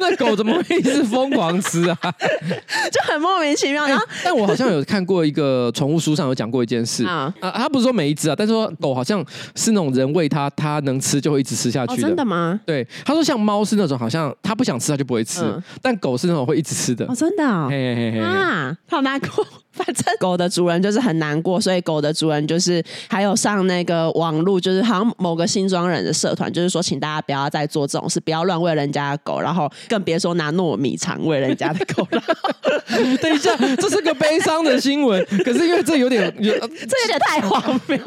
[0.00, 1.98] 那狗怎么会一直疯狂吃啊？
[2.92, 3.86] 就很莫名其妙。
[3.86, 9.24] 然后、欸，但我好像有看过一个宠物书上有讲过一件事 啊，啊，他不是说每一只啊，但是说狗好像
[9.54, 12.02] 是那种人喂它，它能吃就会一直吃下去的。
[12.02, 12.60] 哦、真的吗？
[12.64, 17.04] 对，他说像猫是那种好像它不想吃它就不会吃，嗯、但狗是那种会一直吃的。
[17.06, 19.46] 哦，真的哦，嘿嘿嘿啊，好难过。
[19.78, 32.22] 反正狗的主人就是很难过，所以狗的主人就是还有上那个网络，就是好像某个新庄人的社团，就是说请大家不要再做这种事，不要乱喂人家的狗，然后更别说拿糯米肠喂人家的狗了。
[33.22, 37.98] 等一下，这是个悲伤的新闻，可是因为这有点有，这有点太荒谬，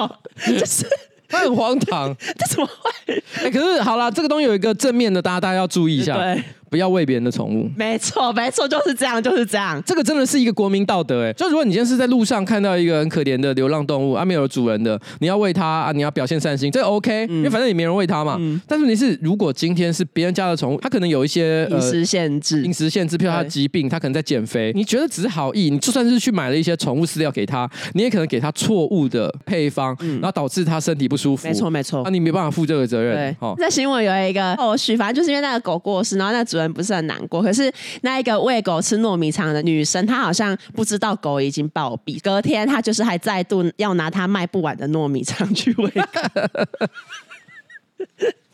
[0.59, 0.85] 就是。
[1.29, 3.13] 它很荒唐，这怎么会？
[3.37, 7.69] 哎、欸，可是好啦，这个东西有一个正面的，大家大家要注意一下，对，不要喂别人的宠物。
[7.75, 9.83] 没错，没错，就是这样，就是这样。
[9.85, 18.37] 这个真的是一个国民道德，哎，就如果你今天是在路上看到一个很可怜的流浪动物，啊，没有主人的，你要喂它啊，你要表现善心，这个、OK，、嗯、因为反正也没人喂它嘛。
[18.39, 31.45] 嗯、但是你是如果今天是别人家的宠物，它可能有一些饮食限制，饮食限制，譬如它疾病，它可能在减肥，你觉得只是好意，你就算是去买了一些宠物饲料给它，你也可能给它错误的配方，嗯、然后导致它身体不舒服。
[31.45, 32.01] 没错，没错。
[32.03, 33.13] 啊，你没办法负这个责任。
[33.13, 37.41] 对，哦，在新闻有一个后续，反正就是因为那个狗过世，然后那主人不是很难过。
[37.41, 37.71] 可是
[38.01, 42.19] 那一个喂狗吃糯米肠的女生，她好像不知道狗已经暴毙。
[42.21, 46.01] 隔天，她就是还再度要拿她卖不完的糯米肠去喂狗。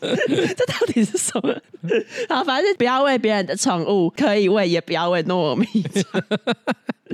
[0.00, 1.52] 这到底是什么？
[2.28, 6.22] 好，反正不要喂别人的宠物，可以喂，也不要喂糯米肠。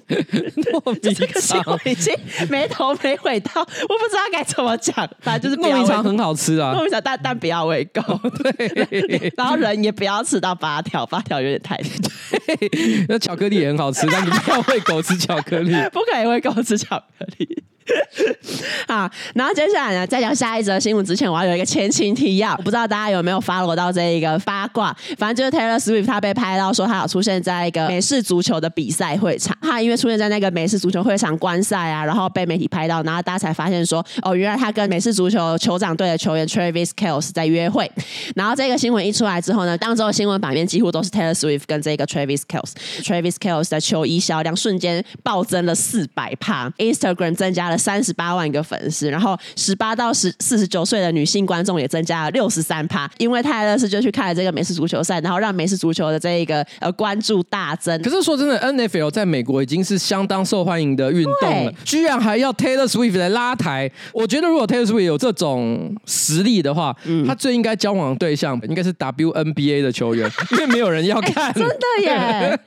[0.08, 2.14] 糯米肠已经
[2.50, 4.94] 没头没尾到，我不知道该怎么讲。
[5.20, 8.02] 反正就是糯米肠很好吃啊，糯米肠但但不要喂狗。
[8.42, 12.10] 对，然后人也不要吃到八条，八条有点太多。
[13.08, 17.62] 那巧克力也很好吃，但你不要喂狗吃巧克力， 不可以喂狗吃巧克力。
[18.88, 22.56] 好，然后接下来呢，在讲下一则新闻之前，我要有一个前情提要。
[22.58, 37.90] 不知道大家有没有 follow 到这一个八卦，反正就是 Taylor Swift 他被拍到说他有出现在一个美式足球的比赛会场，他因为出现在那个美式足球会场观赛啊，然后被媒体拍到，然后大家才发现说，哦，原来他跟美式足球酋长队的球员 Travis Kelce 在约会。
[38.34, 42.72] 然后这个新闻一出来之后呢，当周的新闻版面几乎都是 Taylor Swift 跟这个 Travis Kelce。
[43.02, 47.73] Travis Kelce 的球衣销量瞬间暴增了四百趴，Instagram 增加了。
[47.76, 58.00] 三十八万个粉丝，然后十八到十四十九岁的女性观众也增加了六十三趴，因为泰勒斯就去看了这个美式足球赛，然后让美式足球的这一个呃关注大增。
[58.02, 63.90] 可是说真的，NFL 在美国已经是相当受欢迎的运动了，居然还要 Taylor Swift 来拉抬。
[64.12, 71.52] 我觉得如果 Taylor Swift 有这种实力的话，嗯，他最应该交往的对象应该是 WNBA 的球员， 因为没有人要看。
[71.52, 72.58] 真的耶，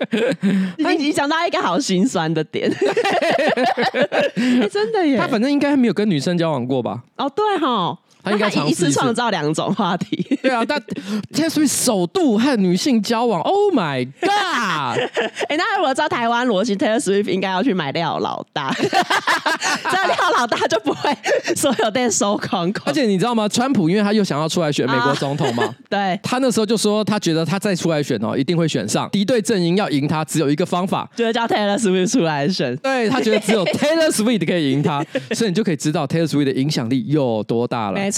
[0.97, 2.69] 你讲到一个好心酸的点，
[4.71, 4.96] 真的。
[4.97, 5.17] 的耶。
[5.17, 7.03] 他反正应该还没有跟女生交往过吧？
[7.17, 7.99] 哦，对哈。
[8.27, 10.37] 他应该尝试一次创造两种话题。
[10.41, 10.81] 对啊，但
[11.33, 14.29] Taylor Swift 首度和女性交往，Oh my God！
[14.29, 21.15] 哎、欸，那如果照台湾逻辑，Taylor Swift 应该要去买廖老大， 这样廖老大就不会
[21.55, 22.83] 所有店收空空。
[22.85, 23.47] 而且你知道吗？
[23.47, 29.09] 川普因为他又想要出来选美国总统嘛，啊、 对，他那时候就说他觉得他再出来选哦，一定会选上。
[29.09, 32.75] 敌对阵营要赢他，只有一个方法，就是叫 Taylor Swift 出来选。
[32.77, 37.93] 对，他觉得只有 Taylor Swift 可以赢他，所以你就可以知道 Taylor Swift 的影响力有多大了。
[37.93, 38.16] 没错，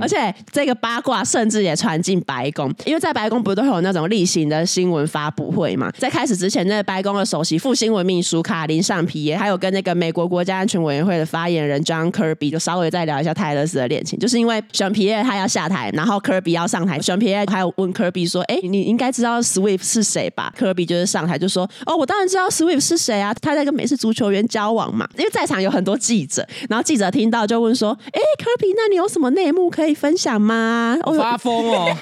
[0.00, 0.16] 而且。
[0.52, 5.90] 这个八卦甚至也传进白宫，因为在白宫不是都会有那种例行的新闻发布会嘛？
[5.98, 30.96] 在开始之前，那白宫的首席副新闻秘书卡琳尚皮耶，还有跟那个美国国家安全委员会的发言人 John Kirby 就稍微再聊一下泰勒斯的恋情，就是因为选皮耶他要下台，然后 Kirby 要上台，选皮耶还有问 Kirby 说：“哎，你应该知道 Swift 是谁吧？”Kirby 就是上台就说：“哦，我当然知道 Swift 是谁啊，他在跟美式足球员交往嘛。”因为在场有很多记者，然后记者听到就问说：“哎，Kirby，那你有什么内幕可以分？”享吗？
[31.04, 31.94] 我发疯哦！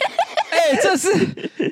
[0.54, 1.12] 哎、欸，这是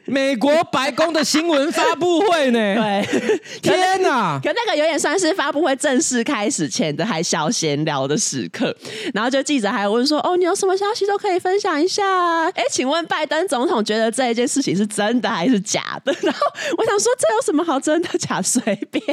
[0.07, 2.59] 美国白宫的新闻发布会呢。
[2.59, 4.41] 对， 天哪！
[4.43, 8.77] 可那个有点算是发布会正式开始前的还小闲聊的时刻。
[9.15, 12.03] 然后就记者还有问说：“哦，你有什么消息都可以分享一下。”
[12.51, 16.13] 哎，请问拜登总统觉得这一件事情是真的还是假的？
[16.23, 16.41] 然后
[16.77, 18.43] 我想说，这有什么好真的假？
[18.43, 18.61] 随
[18.91, 19.05] 便。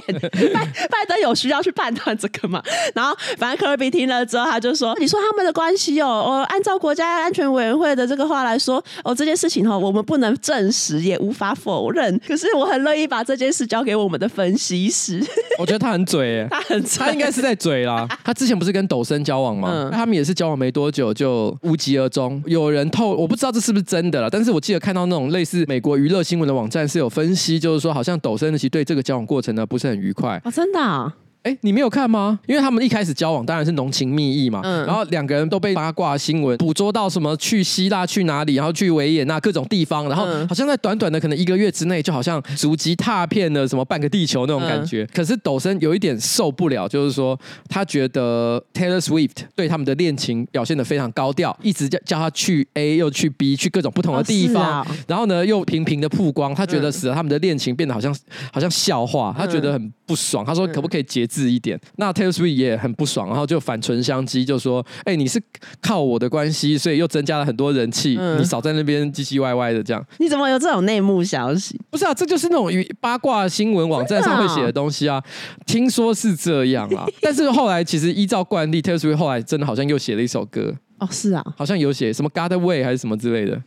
[0.51, 2.59] 拜拜登有需要去判断这个吗？
[2.95, 12.19] 然后反正科比听了之后，他就说：“你说他们的关系哦，哦，按照国家。”安全委员会的这个话来说，哦，这件事情哈，我们不能证实，也无法否认。
[12.25, 15.21] 可是我很乐意把这件事交给我们的分析师。
[15.59, 18.07] 我觉得他很嘴，他很嘴，他应该是在嘴啦。
[18.23, 19.69] 他之前不是跟抖森交往吗？
[19.71, 22.41] 嗯、他们也是交往没多久就无疾而终。
[22.45, 30.41] 有人透，我不知道这是不是真的了，但是我记得看到那种类似美国娱乐新闻的网站是有分析，就是说好像抖森其实对这个交往过程呢不是很愉快。
[30.45, 31.13] 哦，真的、啊。
[31.49, 32.39] 哎，你没有看吗？
[32.45, 45.03] 因为他们一开始交往当然是浓情蜜意嘛，嗯，然后两个人都被八卦新闻捕捉到什么去希腊去哪里，然后去维也纳各种地方，然后好像在短短的可能一个月之内，就好像足迹踏遍了什么半个地球那种感觉。
[45.03, 58.15] 嗯、可是抖森有一点受不了，就是说他觉得 Taylor Swift 对他们的恋情表现的非常高调，一直叫叫他去 A 又去 B 去各种不同的地方，哦啊、然后呢又频频的曝光，他觉得使得他们的恋情变得好像
[58.51, 61.79] 好像笑话，他觉得很不爽，他说可不可以节制一点？
[61.97, 65.39] 那 Taylor Swift 也很不爽，然后就反唇相讥，就说：“哎、欸，你是
[65.79, 71.79] 靠我的关系，所以又增加了很多人气，嗯、你少在那边唧唧歪歪的这样。”你怎么有这种内幕消息？
[71.91, 75.17] 不是啊，这就是那种八卦新闻网站上会写的东西啊。
[75.17, 75.23] 哦、
[75.67, 80.73] 听说是这样啊， 但是后来其实依照惯例，Taylor Swift 后来真的好像又写了一首歌。
[80.99, 83.59] 哦，是啊，好像有写什么 God Away 还是什么之类的。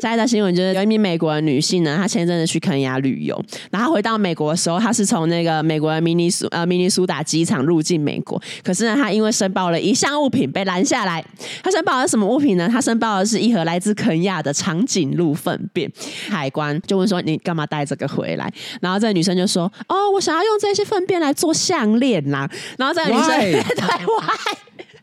[0.00, 11.24] 下一条新闻就是有一名美国的女性呢，她前阵子去肯亚旅游，然后回到美国的时候，她是从那个美国的明尼苏呃明尼苏达机场入境美国，可是呢，她因为申报了一项物品被拦下来。
[11.62, 12.68] 她申报的是什么物品呢？
[12.68, 15.90] 她申报的是一盒来自肯亚的长颈鹿粪便。
[16.28, 24.26] 海关就问说：“你干嘛带这个回来？”然后这个女生就说：“哦，我想要用这些粪便来做项链啦。”然后这个女生在台湾。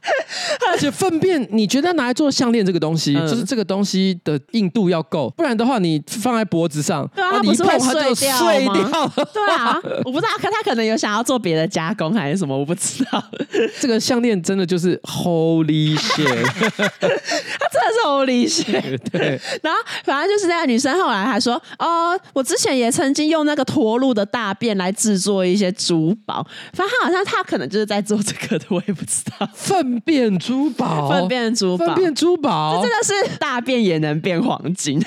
[0.69, 9.13] 而且粪便，你觉得拿来做项链这个东西，嗯、就是这个东西的硬度要够，不然的话，你放在脖子上，对啊，它不是会碎掉碎掉吗？
[9.33, 13.23] 对啊，我不知道，可他可能有想要做别的加工还是什么，我不知道。
[13.79, 18.97] 这个项链真的就是 Holy shit， 他真的是 Holy shit。
[19.11, 29.49] 对，然后反正就是那个女生后来还说，哦，我之前也曾经用那个驼鹿的大便来制作一些珠宝，反正他好像他可能就是在做这个的，我也不知道。
[29.53, 34.99] 粪便珠宝，粪便珠宝，粪便珠宝，这真的是大便也能变黄金。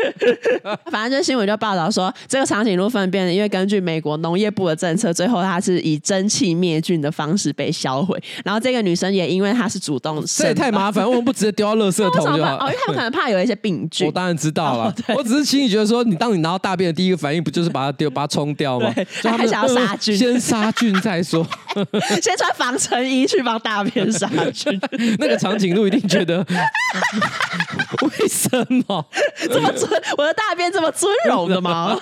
[0.90, 8.20] 反正就新闻就报道说，这个长颈鹿粪便，因为根据美国农业部的政策，最后它是以蒸汽灭菌的方式被销毁。
[8.44, 12.56] 然后这个女生也因为她是主动，这也太麻烦，为什么不直接丢到垃圾桶就好？
[12.64, 14.06] 哦，因为他们可能怕有一些病菌。
[14.06, 18.92] 我当然知道了，我只是心里觉得说，你当你拿到大便的第一个反应，不就是把它丢，把它冲掉吗？
[19.22, 21.46] 他还想要杀菌，先杀菌再说，
[22.22, 24.80] 先穿防尘衣去帮大便 杀菌。
[25.18, 26.44] 那个长颈鹿一定觉得，
[28.02, 28.48] 为什
[28.88, 29.06] 么
[29.50, 29.90] 这么尊？
[30.16, 31.98] 我的大便这么尊荣的吗？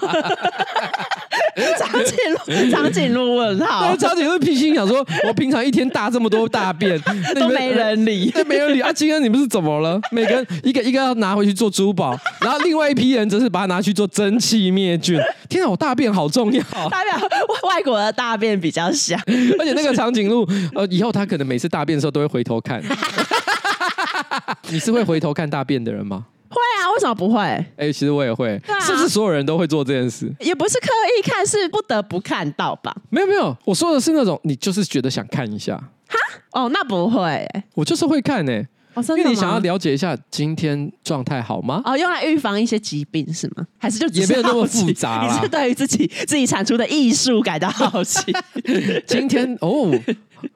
[1.79, 3.95] 长颈鹿，长颈鹿问号。
[3.97, 6.99] 长颈鹿平心想说，我平常一天大这么多大便，
[7.35, 8.93] 都没人理，都没人理啊！
[8.93, 10.01] 今天你们是怎么了？
[10.11, 15.21] 每个人一个一个要拿回去做珠宝，然后另外一批人则是把它拿去做蒸汽灭菌。
[15.53, 16.63] 天啊，我大便好重要！
[16.89, 17.29] 代表
[17.69, 19.21] 外国的大便比较香，
[19.59, 22.83] 而且那个长颈鹿，呃，以后他可能每次大便的时候都会回头看。
[24.71, 26.25] 你是会回头看大便的人吗？
[26.49, 27.41] 会啊，为什么不会？
[27.41, 30.33] 哎、欸，其实我也会，啊、是不是所有人都会做这件事？
[30.41, 30.89] 也不是刻
[31.19, 32.95] 意看，是不得不看到吧？
[33.11, 35.77] 没有没有，我说的是那种你就是觉得想看一下。
[36.09, 36.19] 哈？
[36.53, 38.67] 哦，那不会、欸，我就是会看呢、欸。
[38.95, 41.81] 哦、因为你想要了解一下今天状态好吗？
[41.85, 43.67] 哦，用来预防一些疾病是吗？
[43.79, 45.27] 还是就也没有那么复杂？
[45.27, 48.21] 你是对于自己自己产出的艺术感到好奇？
[49.07, 49.91] 今天哦。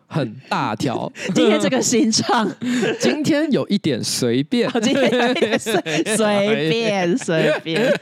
[0.06, 2.50] 很大条， 今天这个形状，
[3.00, 5.74] 今天有一点随便，今天有一点随
[6.16, 7.92] 随便 随便。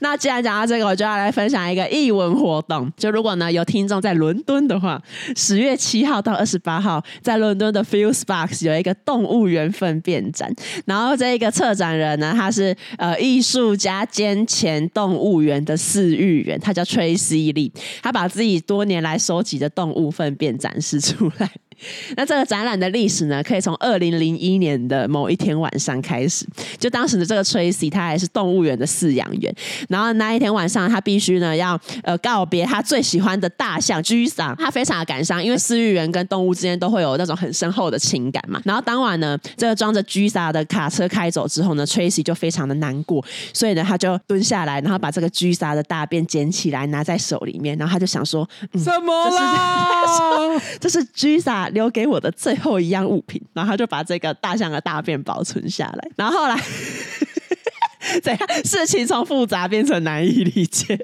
[0.00, 2.90] 那既然讲到这个，我就要来分享一个译文活动。
[2.96, 5.00] 就如果呢有听众在伦敦的话，
[5.36, 10.52] 十月七号到二十八号，在伦敦的 Fusebox 有一个动物园粪便展。
[10.86, 17.70] 然后这一个策展人呢，他是呃艺术家兼前动物园的饲育员，他叫 Tracy Lee。
[18.02, 21.50] 他把自己多年来收集的动物粪便展示出来。
[22.16, 26.46] 那这个展览的历史呢，可以从二零零一年的某一天晚上开始。
[26.78, 29.54] 就当时的这个 Tracy，他还是动物园的饲养员。
[29.88, 38.60] 然后那一天晚上，他必须呢要呃告别他最喜欢的大象居桑，他非常的感伤，因为饲育员跟动物之间都会有那种很深厚的情感嘛。
[38.64, 50.60] 然后当晚呢，这个装着居桑的卡车开走之后呢，Tracy 就非常的难过，所以呢他就蹲下来，然后把这个居桑的大便捡起来拿在手里面，然后他就想说：嗯、什么啦？
[50.80, 51.63] 这是居桑。
[51.70, 56.08] 留给我的最后一样物品，然后他就把这个大象的大便保存下来。
[56.16, 56.56] 然后后来，
[58.22, 58.48] 怎样？
[58.64, 60.94] 事情从复杂变成难以理解。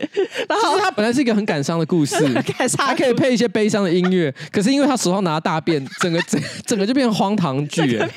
[0.49, 2.17] 然后他本来是一个很感伤的故事，
[2.77, 4.33] 他可以配一些悲伤的音乐。
[4.53, 7.83] 可是因为他手上拿大便，整个整整个就变成荒唐剧。
[7.83, 8.11] 变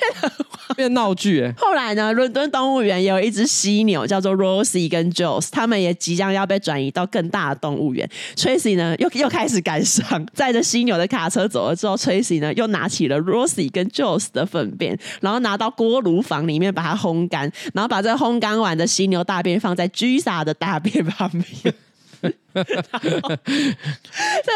[0.92, 1.54] 闹剧哎！
[1.58, 8.10] 后来呢，伦敦动物园也有一只犀牛，叫做 Rosie 跟 Jules，他们也即将要被转移到更大的动物园。
[8.36, 21.74] Tracy 呢，又又开始感伤，载着犀牛的卡车走了之后，Tracy 呢，又拿起了 Rosie 跟 Jules 的粪便，然后拿到锅炉房里面把它烘干，然后把这个烘干完的犀牛大便放在 Gisa 的大便旁边。
[22.54, 22.72] 这个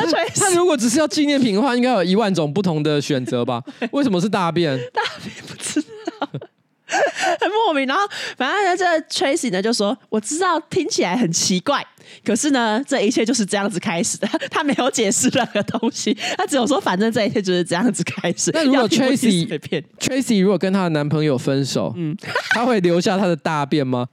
[0.08, 3.62] Tracy，他如果只是要纪念品的话，应该有一万种不同的选择吧？
[3.92, 4.78] 为什么是大便？
[4.94, 5.36] 大便。
[7.40, 8.04] 很莫名，然后
[8.38, 11.86] 反正呢，这 Tracy 呢就说：“我知道听起来很奇怪，
[12.24, 14.28] 可是呢，这一切就是这样子开始的。
[14.50, 18.52] 他没有解释任何东西，他只有说，反正这一切就是这样子开始。
[18.54, 19.46] 那如果 Tracy
[20.00, 22.16] Tracy 如果跟她的男朋友分手，嗯，
[22.52, 24.08] 他会留下他的大便吗？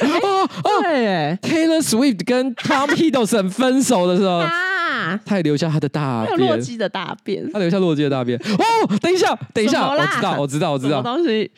[0.00, 4.50] 哦哦，对，Taylor Swift 跟 Tom Hiddleston 分手的时候啊，
[5.24, 8.38] 他也留下他的大便，洛基的大便，他留下洛基的大便。
[8.38, 11.50] 哦，等一下，等一下，我知道，我知道，我知道，什么东西？”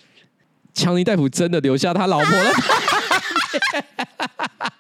[0.74, 2.50] 强尼戴普真的留下他老婆了。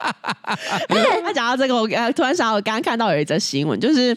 [1.22, 4.16] 他讲到这个，我呃突然想到，我刚刚看到有一则新闻，就是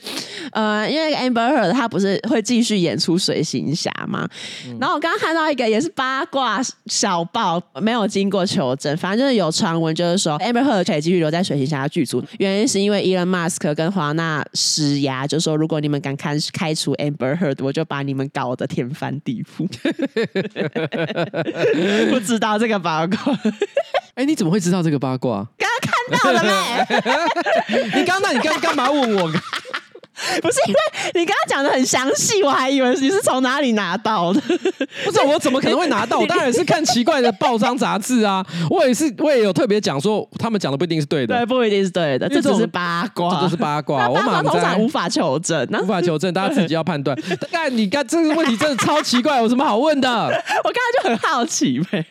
[0.51, 4.27] 呃，因为 Amber Heard 他不是会继续演出水行侠嘛？
[4.67, 19.67] 嗯、然后我刚刚看到一个也是八卦小报，没有经过求证，反正就是有传闻，就是说 Amber Heard 可以继续留在水行侠的剧组，原因是因为 Elon Musk 跟华纳施压，就是说如果你们敢开开除 Amber Heard，我就把你们搞得天翻地覆。
[22.09, 23.17] 不知道这个八卦。
[24.19, 25.47] 哎，你怎么会知道这个八卦？
[25.57, 27.95] 刚刚看到了没？
[27.97, 29.31] 你刚那你刚干嘛问我？
[30.41, 30.79] 不是因为
[31.15, 34.41] 你刚刚讲的很详细，我还以为你是从哪里拿到的。
[35.05, 36.19] 不是，我怎么可能会拿到？
[36.19, 38.45] 我当然是看奇怪的报章杂志啊。
[38.69, 41.35] 我也是，我也有特别讲说，他们讲的不一定是对的。
[41.35, 44.09] 对，不一定是对的，这只是八卦，这就是八卦。
[44.09, 47.17] 我马上通常无法求证，无法求证，大家自己要判断。
[47.51, 50.09] 但你看这个问题真的超奇怪，有什么好问的？
[50.09, 52.05] 我刚才就很好奇呗。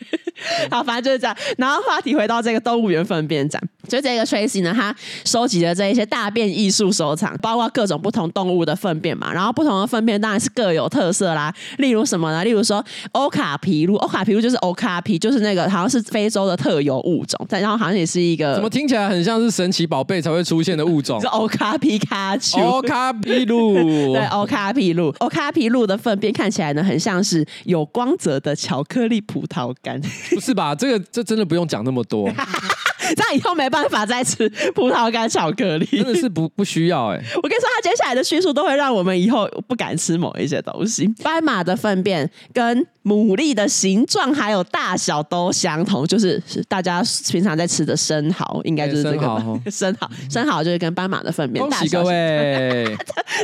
[0.70, 1.36] 好，反正就是这样。
[1.56, 4.94] 然后话题回到这个动物园粪便展，就这个 Tracy 呢，他
[5.24, 9.32] 收集了这一些大便艺术收藏，包括各种不同动物的粪便嘛。
[9.32, 11.52] 然后不同的粪便当然是各有特色啦。
[11.78, 12.44] 例如什么呢？
[12.44, 17.44] 例如说欧卡皮鹿，欧卡皮鹿就是欧卡皮，就是那个好像是非洲的特有物种。
[17.48, 21.20] 但然后好像也是一个，怎么听起来很像是神奇宝贝才会出现的物种？
[21.20, 23.74] 是欧卡皮卡丘，欧卡皮鹿，
[24.14, 30.00] 对，欧卡皮鹿，欧卡皮鹿的粪便看起来呢，很像是有光泽的巧克力葡萄干。
[30.30, 30.74] 不是吧？
[30.74, 32.28] 这个这真的不用讲那么多，
[33.16, 37.24] 这样以后没办法再吃葡萄干巧克力，真的是不不需要哎、欸。
[37.42, 41.06] 我跟你说，他接下来的叙述都会让我们以后不敢吃某一些东西。
[41.22, 49.60] 斑马的粪便跟牡蛎的形状还有大小都相同，就是大家平常在吃的生蚝，应该就是这个生蚝、哦。
[49.70, 51.80] 生蚝，生蚝就是跟斑马的粪便大小。
[51.80, 52.96] 恭喜各位，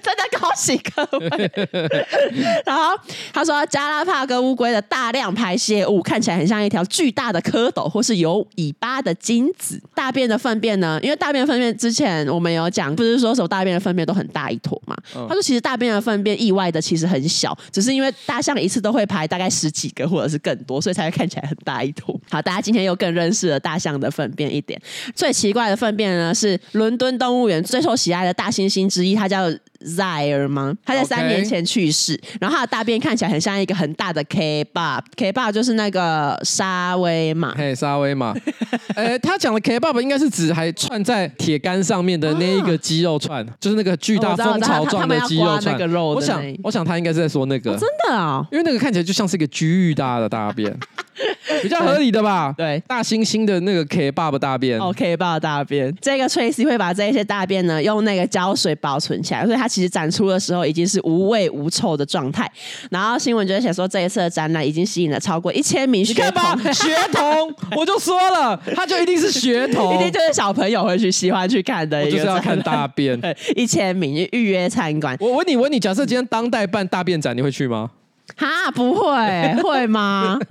[0.03, 1.51] 真的恭喜各位。
[2.67, 2.95] 然后
[3.33, 9.81] 他说，加拉帕哥乌龟的大量排泄物看起来很像一条巨大的蝌蚪，或是有尾巴的精子。
[9.95, 11.01] 大便的粪便呢？
[11.03, 14.97] 因为大便粪便之前我们有讲，不是说什么大便的粪便都很大一坨嘛？
[15.29, 19.49] 他说其实大便的粪便意外的其实很小，只是因为大象一次都会排大概。
[19.55, 22.19] 十几个或者是更多，所以才会看起来很大一坨。
[22.29, 24.77] 好，大家今天又更认识了大象的粪便一点。
[25.15, 29.49] 最奇怪的粪便呢，是伦敦动物园最受喜爱的大猩猩之一，它叫。
[29.85, 30.75] Zaire 吗？
[30.85, 38.35] 他在三年前去世.然后他的大便看起来很像一个很大的 Kebab，Kebab 就是那个沙威玛，嘿，沙威玛。
[38.97, 45.75] 呃，他讲的 Kebab 应该是指还串在铁杆上面的那一个肌肉串，啊、就是那个巨大蜂巢状的肌肉串。
[45.95, 50.75] 我想，我想他应该是在说那个，哦、真的啊、哦，因为那个看起来就像是一个巨大的大便。
[51.63, 52.53] 比较合理的吧？
[52.57, 55.95] 对，大猩猩的那个 Kebab 大便哦，Kebab 大便。
[56.01, 62.49] 这个 Tracy 会把这些大便呢用那个胶水保存起来，所以它其实展出的时候已经是无味无臭的状态。
[62.91, 66.63] 然后新闻就写说，这一次的展览已经吸引了超过一千名学童。
[66.73, 73.21] 学童，我就说了，他就一定是学童，一定就是小朋友会去喜欢去看的我，就是要看大便。
[73.57, 75.17] 一千名预约参观。
[75.19, 77.91] 我问你，问你，假设今天当代办大便展，你会去吗？
[78.37, 80.39] 哈，不会，会吗？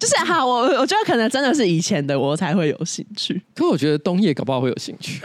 [0.00, 3.40] 就是哈，我我觉得可能真的是以前的我才会有兴趣。
[3.54, 5.22] 可我觉得冬叶搞不好会有兴趣。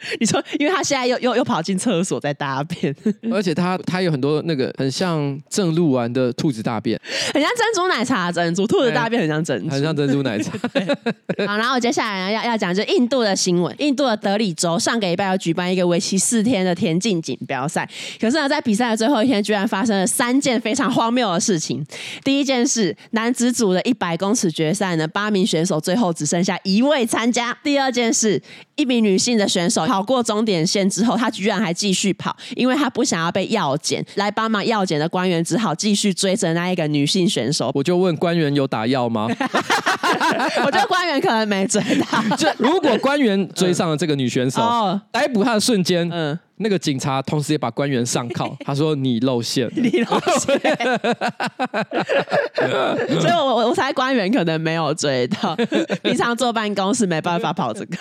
[0.18, 2.94] 你说，因为他现在又又又跑进厕所在大便，
[3.30, 6.98] 而且他他有很多那个很像正露丸的兔子大便，
[7.34, 10.52] 很像珍珠奶茶珍珠，兔子大便很像珍珠，很像珍珠奶茶。
[11.46, 17.88] 好，然后接下来呢要要讲就是印度的新闻，印度的德里州上个礼拜要举办一个为期四天的田径锦标赛，
[18.18, 21.84] 可是呢在比赛的最后一天，居然发生了三件非常荒谬的事情。
[22.24, 27.56] 第一件事，男子组的一百公尺决赛呢，八名选手最后只剩下一位参加。
[27.62, 28.40] 第二件事，
[28.76, 29.89] 一名女性的选手。
[29.90, 34.04] 跑过终点线之后，他居然还继续跑，因为他不想要被药检。
[34.14, 37.72] 来帮忙药检的官员只好继续追着那一个女性选手。
[37.74, 39.26] 我就问官员有打药吗？
[40.64, 42.22] 我觉得官员可能没追到。
[42.38, 46.38] 就如果官员追上了这个女选手，嗯、逮捕她的瞬间，嗯。
[46.62, 50.60] 那个警察同时也把官员上铐，他说你露馅，你露馅，
[53.18, 55.56] 所以我我我猜官员可能没有追到，
[56.02, 57.96] 平常坐办公室没办法跑这个。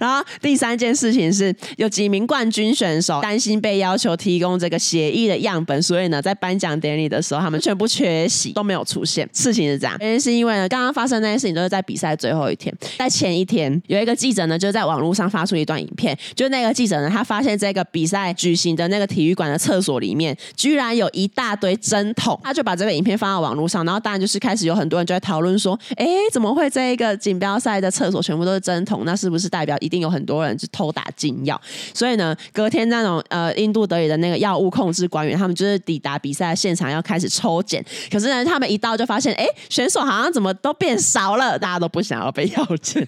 [0.00, 9.28] 然后第三件事情是有几名冠军选手担心被要求提供这个协议的样本，所以呢在颁奖典礼的时候他们全部缺席都没有出现。
[9.32, 17.71] 事情是这样，原因是因为呢刚刚发生那件事情都是在比赛最后一天，在前一天有一个记者呢就在网络上发出一段影片，就那个记者呢他发现这个。
[17.72, 29.04] 那个比赛举行的那个体育馆的厕所里面，居然有一大堆针筒，他就把这个影片放到网络上，然后当然就是开始有很多人就在讨论说，哎，怎么会这一个锦标赛的厕所全部都是针筒？
[29.06, 31.58] 那是不是代表一定有很多人就偷打禁药？
[31.94, 34.52] 所以呢，隔天那种呃印度德里的那个药？
[34.58, 42.76] 物控制官员，他们就是抵达比赛现场要开始抽检，可是呢，他们一到就发现，哎，选手好像怎么都变少了，大家都不想要被药？
[42.82, 43.02] 检。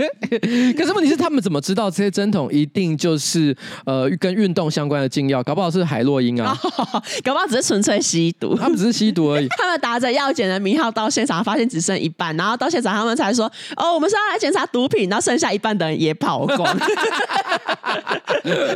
[0.77, 3.55] 可是问题是，他们怎么知道这些针筒一定就是
[3.85, 6.57] 呃跟运动相关的禁药，搞不好是海洛因啊，
[7.25, 9.49] 搞不好只是纯粹吸毒，他们只是吸毒而已。
[9.59, 16.77] 他们打着药检的名号到现场，发现只剩一半，然后到现场他们才说：“哦，我们是要来检查毒品。”然后剩下一半的人也跑光，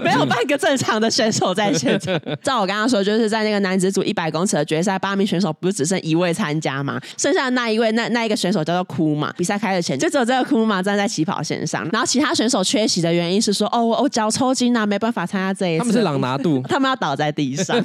[0.02, 2.20] 没有半个正常的选手在现场。
[2.42, 7.00] 照我刚刚说，就是在那个男子组一百公尺的决赛，八名选手不是只剩一位参加吗？
[7.16, 9.32] 剩下的那一位，那那一个选手叫做库嘛。
[9.36, 17.76] 比赛开始前，就只有这个库嘛站在起跑线上，然后其他选手缺席的原因是说：“哦，我我脚抽筋啊，没办法参加这一次。”他们是朗拿度， 他们要倒在地上。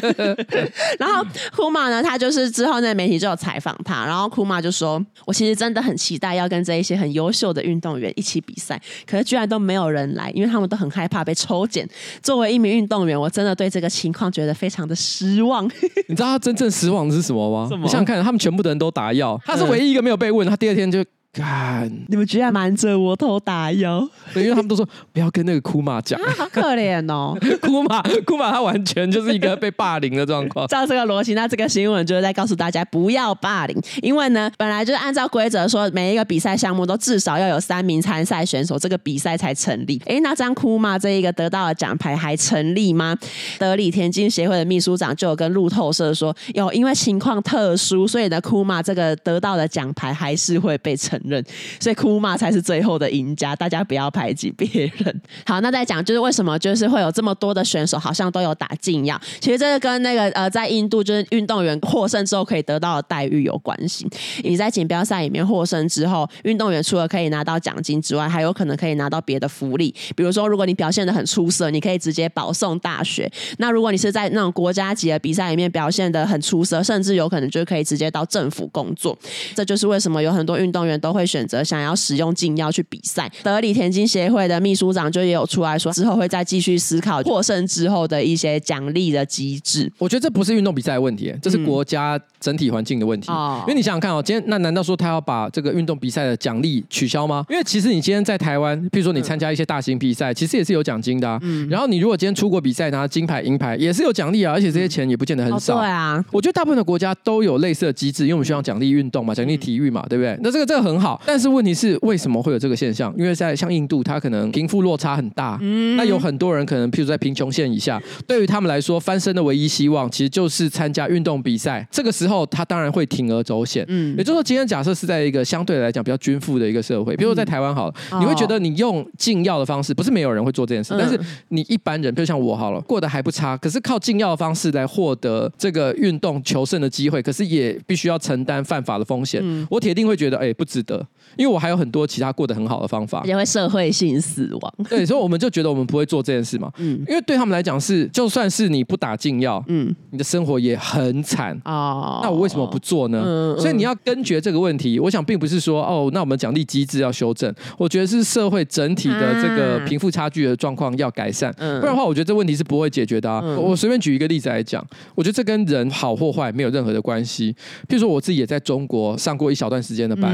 [1.00, 11.88] 然后库马呢，他就是之后那媒体就有采访他，然后库马就说：“我其实真的很期待要跟这一些很优秀的运动员一起比赛，可是居然都没有人来，因为他们都很害怕被抽检。
[12.22, 15.66] 作为一名运动员，我真的对这个情况觉得非常的失望。
[16.08, 17.68] 你知道他真正失望的是什么吗？
[17.70, 17.84] 什么？
[17.84, 21.04] 你想想看，他们全部的人都打药，他是唯一一个没有被问，他第二天就。
[21.34, 21.92] 干！
[22.10, 24.08] 你们居然瞒着我偷打药？
[24.36, 27.36] 对，因为他们都说不要跟那个库玛讲，啊，好可怜哦。
[27.60, 30.68] 库玛，库玛他完全就是一个被霸凌的状况。
[30.70, 40.00] 照这个逻辑，那这个新闻就是在告诉大家不要霸凌，因为呢，本来就是按照规则说，每一个比赛项目都至少要有三名参赛选手，这个比赛才成立。
[40.06, 43.18] 哎，那这样库玛这一个得到的奖牌还成立吗？
[43.58, 51.44] 德里田径协会的秘书长就有跟路透社说，有因为情况特殊，所以呢，库玛这个得到的奖牌还是会被承认。
[51.80, 55.22] 所以库马才是最后的赢家，大家不要排挤别人。
[55.46, 59.20] 好，那再讲就是为什么就是会有这么多的选手好像都有打禁药？
[59.40, 64.08] 其实这个跟那个呃，在印度就是运动员获胜之后可以得到的待遇有关系。
[64.44, 73.32] 你在锦标赛里面获胜之后，运动员除了可以拿到奖金之外，还有可能可以拿到别的福利，比如说如果你表现得很出色，你可以直接保送大学。
[73.58, 79.18] 那如果你是在那种国家级的比赛里面表现得很出色，甚至有可能就可以直接到政府工作。
[79.56, 83.32] 这就是为什么有很多运动员都都会选择想要使用禁药去比赛。
[83.43, 89.91] 德里田径协会的秘书长就也有出来说，之后会再继续思考获胜之后的一些奖励的机制。
[89.99, 93.32] 我觉得这不是运动比赛的问题，这是国家整体环境的问题。
[93.32, 97.45] 嗯、因为你想想看哦，今天那难道说他要把这个运动比赛的奖励取消吗？
[97.47, 101.38] 因为其实你今天在台湾，比如说你参加一些大型比赛，其实也是有奖金的、啊。
[101.43, 105.76] 嗯、然后你如果今天出国比赛拿金牌、银牌，也是有奖励啊，而且这些钱也不见得很少。
[105.76, 110.38] 哦、对啊，我觉得大部分的国家都有类似的机制，因为我们需要奖励运动嘛，奖励体育嘛，对不对？
[110.41, 113.14] 那这个这个很好，但是问题是为什么会有这个现象？
[113.18, 121.88] 因为在像印度，它可能贫富落差很大，嗯，那有很多人可能譬如在贫穷线以下，对于他们来说，翻身的唯一希望其实就是参加运动比赛。
[121.91, 141.08] 这个时候，他当然会铤而走险，嗯，也就是说，今天假设是在一个相对来讲比较均富的一个社会，比如说在台湾好了，你会觉得你用禁药的方式，不是没有人会做这件事，但是你一般人，比如像我好了，过得还不差，可是靠禁药的方式来获得这个运动求胜的机会，可是也必须要承担犯法的风险，我铁定会觉得，哎，不值得，
[141.38, 144.74] 因为我还有很多其他过得很好的方法，也会社会性死亡。
[144.90, 151.60] 对，所以我们就觉得我们不会做这件事嘛，嗯，因为对他们来讲是，就算是你不打禁药，嗯，你的生活也很惨。
[151.66, 153.24] 哦，那我为什么不做呢？
[153.26, 163.42] 嗯，所以你要根绝这个问题，我想并不是说哦，那我们奖励机制要修正，我觉得是社会整体的这个贫富差距的状况要改善，嗯，不然的话，我觉得这问题是不会解决的啊。
[163.58, 167.54] 我随便举一个例子来讲，我觉得这跟人好或坏没有任何的关系。
[167.88, 170.32] 譬如说，我自己也在中国上过一小段时间的班，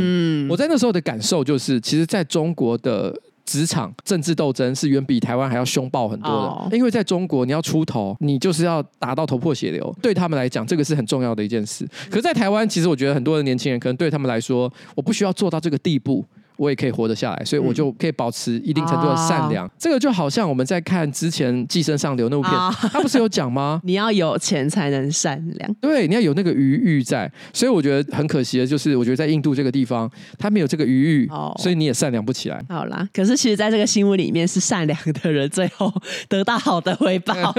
[0.49, 3.13] 我在那时候的感受就是，其实在中国的。
[3.45, 6.71] 职场政治斗争是远比台湾还要凶暴很多的，oh.
[6.71, 11.83] 因为在中国你要出头，你就是要打到头破血流，对他们来讲，这个是很重要的一件事。
[12.11, 16.23] 可是，在台湾，其实我觉得很多的年轻人可能对他们来说，我不需要做到这个地步。
[16.59, 19.65] 我也可以活得下来，所以我就可以保持一定程度的善良。
[19.65, 23.79] 嗯、这个就好像我们在看之前《寄生上流》那部片，哦、他不是有讲吗？
[23.85, 25.73] 你要有钱才能善良。
[25.75, 27.31] 对，你要有那个余欲在。
[27.53, 32.61] 所以我觉得很可惜的就是，我觉得在印度这个地方，他没有这个余欲，哦、所以你也善良不起来。
[32.67, 35.89] 好啦，可是其实在这个新闻里面，是善良的人最后
[36.27, 37.55] 得到好的回报。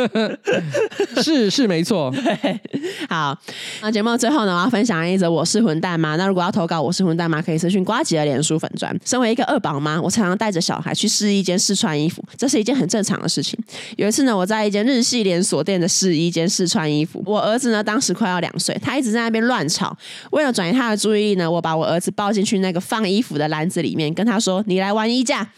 [1.22, 2.12] 是是没错。
[2.14, 2.61] 对，
[3.09, 3.36] 好。
[3.80, 6.16] 那节目最后呢，我要分享一则我是混蛋吗？
[6.16, 8.89] 那如果要投稿我是混蛋吗，可以私讯瓜吉的脸书粉专。
[9.05, 13.59] 身为一个二宝妈，我常常带着小孩去试衣间试穿衣服，这是一件很正常的事情。
[13.97, 19.97] 有一次呢，我在一间日系连锁店的试衣间试穿衣服，我儿子呢当时快要两岁，他一直在那边乱吵。
[20.30, 25.49] 为了转移他的注意力呢，我把我儿子抱进去那个放衣服的篮子里面，跟他说：“你来玩衣架。”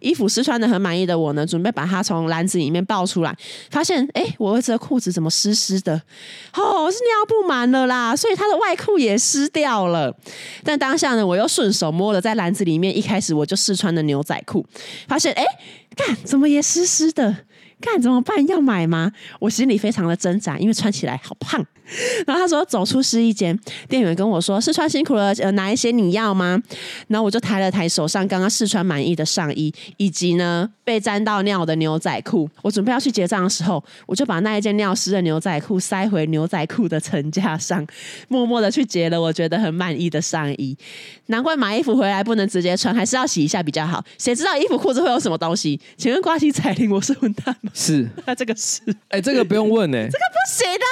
[0.00, 3.36] 衣服试穿的很满意的我呢，准备把他从篮子里面抱出来，
[3.70, 5.94] 发现哎，我儿子的裤子怎么湿湿的？
[6.54, 10.14] 哦，是尿布满了啦，所以他的外裤也湿掉了。
[10.62, 14.66] 但当下呢，我又顺手摸了在篮子里里面一开始我就试穿的牛仔裤，
[15.06, 15.44] 发现哎，
[15.96, 17.46] 看怎么也湿湿的。
[17.80, 18.46] 看怎么办？
[18.48, 19.12] 要买吗？
[19.38, 21.64] 我心里非常的挣扎，因为穿起来好胖。
[22.26, 23.58] 然后他说走出试衣间，
[23.90, 26.58] 店员跟我说试穿辛苦了，呃，哪一些你要吗？
[27.08, 32.48] 然后我就抬了抬手上刚刚试穿满意的上衣，以及呢被沾到尿的牛仔裤。
[32.62, 37.86] 我准备要去结账的时候，我就把那一件尿湿的牛仔裤塞回牛仔裤的层架上，
[38.28, 40.74] 默默的去结了我觉得很满意的上衣。
[41.26, 44.02] 难怪买衣服回来不能直接穿，还是要洗一下比较好。
[44.16, 45.78] 谁知道衣服裤子会有什么东西？
[45.98, 47.63] 请问呱吉彩铃，我是混蛋吗？
[47.72, 50.84] 是，那 这个是，哎、欸，这个不用问呢、欸， 这个不行的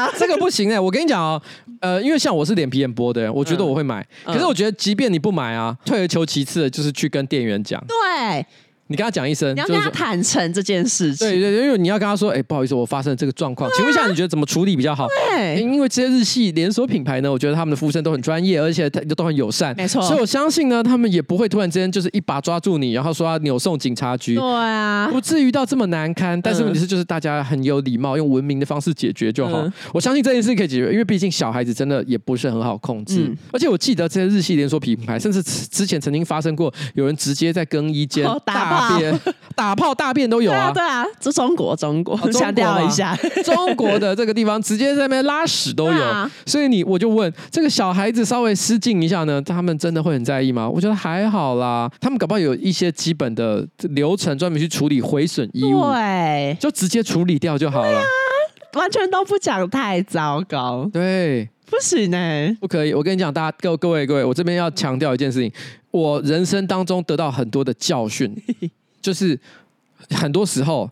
[0.00, 1.42] 啦， 这个不行哎、欸，我跟你讲哦，
[1.80, 8.46] 呃，因为像我是脸皮很薄的人，我觉得我会买，嗯、可是我觉得即便你不买啊，退而求其次的就是去跟店员讲，对。
[8.90, 11.28] 你跟他讲一声，你要跟他坦诚这件事情。
[11.28, 15.06] 对对，因为你要跟他说，哎，不好意思，我发生了这个状况，请问一下，你觉得怎么处理比较好？
[15.30, 20.02] 对，因为这些日系连锁品牌呢，我觉得他们的服务生都很专业，而且他都很友善，没错。
[20.02, 24.34] 所以我相信呢，他们也不会突然之间就是一把抓住你，然后说要扭送警察局。
[24.34, 26.40] 对啊，不至于到这么难堪。
[26.42, 29.64] 但是问题是，就是大家很有礼貌，用文明的方式解决就好。
[29.94, 33.30] 我相信这件事可以解决，因为毕竟小孩子真的也不是很好控制。
[33.52, 39.20] 而且我记得这些日系连锁品牌，甚至之前曾经发生过有人直接在更衣间大便。
[39.56, 40.70] 打炮大便都有啊！
[40.72, 43.14] 对啊，这中国中国强调一下，
[43.44, 50.66] 中国的这个地方直接在那边拉屎都有， 啊、所以你我就问这个小孩子稍微失禁一下呢，他们真的会很在意吗？
[50.66, 58.04] 我觉得还好啦，他们搞不好有一些基本的流程专门去处理毁损衣物，对，就直接处理掉就好了，啊、
[58.74, 62.94] 完全都不讲太糟糕，对，不行呢、欸，不可以。
[62.94, 65.52] 我跟你讲，大家各各位各位，我这边要强调一件事情，
[65.90, 68.34] 我人生当中得到很多的教训。
[69.02, 69.38] 就是
[70.10, 70.90] 很多时候，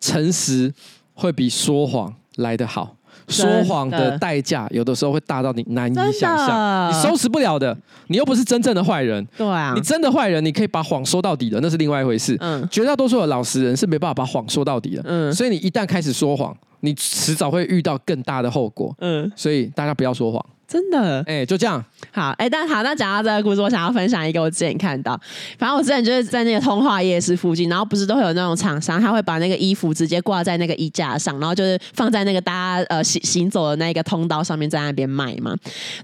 [0.00, 0.72] 诚实
[1.14, 2.96] 会比说谎来得好。
[3.28, 7.76] 说谎的代价有的时候会大到你难以想象，你收拾不了的。
[8.08, 12.36] 你又不是真正的坏人，对啊，你真的坏人，你可以把谎说到底的，那是另外一回事。
[12.40, 15.02] 嗯，绝大多数的老实人是没办法把谎说到底的。
[15.04, 18.94] 嗯，所以你一旦开始说谎，你迟早会遇到更大的后果。
[18.98, 20.44] 嗯，所以大家不要说谎。
[20.72, 21.84] 真的，哎，就这样。
[22.10, 25.20] 好，哎，但好，那讲到这个故事，我想要分享一个我之前看到，
[25.58, 35.54] 反正我之前就是在那个通化夜市附近，然后不是都会有那种厂商，他会把那个衣服直接挂在那个衣架上，然后就是放在那个大家呃行行走的那个通道上面，在那边卖嘛。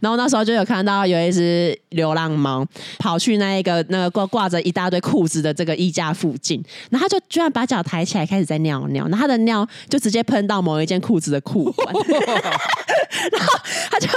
[0.02, 2.66] 然后那时候就有看到有一只流浪猫
[2.98, 11.94] 跑去那一个那个挂挂着一大堆裤子的这个衣架附近，然后他就居然把脚抬起来开始在尿尿，然后他的尿就直接喷到某一件裤子的裤管，
[13.32, 13.58] 然后
[13.90, 14.08] 他就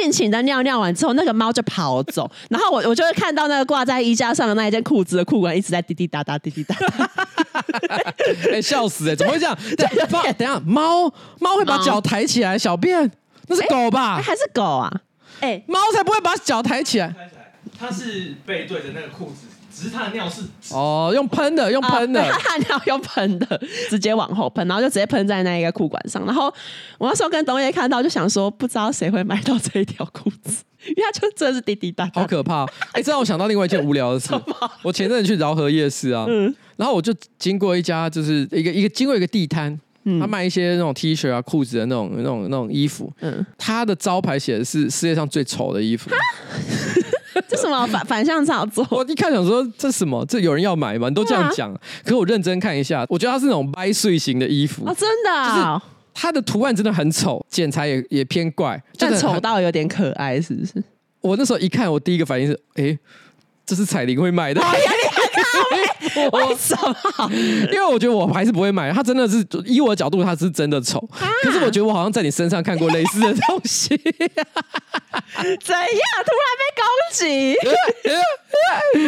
[0.00, 7.10] 尽情的尿尿完之后，那个猫就跑走， 然后我我就会看到那个挂在衣架上的那一件裤子的裤管一直在滴滴答答滴滴答答，
[7.88, 9.56] 哎、欸，笑死哎、欸，怎么会这样？
[10.10, 13.10] 猫，等一下，猫猫会把脚抬起来小便，
[13.48, 14.16] 那是狗吧？
[14.16, 14.90] 欸、还是狗啊？
[15.40, 17.14] 哎、欸，猫才不会把脚抬起来，
[17.78, 19.46] 它是背对着那个裤子。
[19.72, 20.42] 只是他的尿是
[20.72, 26.24] 哦，用喷的，用喷的，他的尿用喷的， 直接往后喷，然后就直接喷在那一个裤管上。
[26.26, 26.52] 然后
[26.98, 32.64] 我那时候跟董爷看到，就想说，不知道谁会买到这一条裤子， 因为他就真的是滴滴答答，好可怕。
[32.92, 34.28] 哎、欸，这让我想到另外一件无聊的事。
[34.82, 46.10] 我前阵子去饶河夜市啊，嗯，然后我就经过一家，就是一个一个经过一个地摊，嗯，他卖一些那种 T 恤啊、裤子的那种那种那种衣服，嗯，他的招牌写的是世界上最丑的衣服。
[47.48, 48.86] 这什么反反向操作？
[48.90, 50.24] 我一看想说，这什么？
[50.26, 51.08] 这有人要买吗？
[51.08, 60.82] 你都这样讲，啊、可是我认真看一下，我觉得它是那种掰碎型的衣服啊，真的、哦，就是它的图案真的很丑，剪裁也也偏怪，但丑到有点可爱，是不是？
[61.20, 62.98] 我那时候一看，我第一个反应是，哎，
[63.66, 64.60] 这是彩铃会卖的。
[66.32, 67.30] 为什么？
[67.72, 71.00] 因为我觉得我还是不会买，它真的是以我的角度，它是真的丑。
[71.42, 73.88] 可是我觉得我好像在你身上看过类似的东西。
[73.88, 75.86] 怎样？
[76.24, 77.56] 突然被攻击？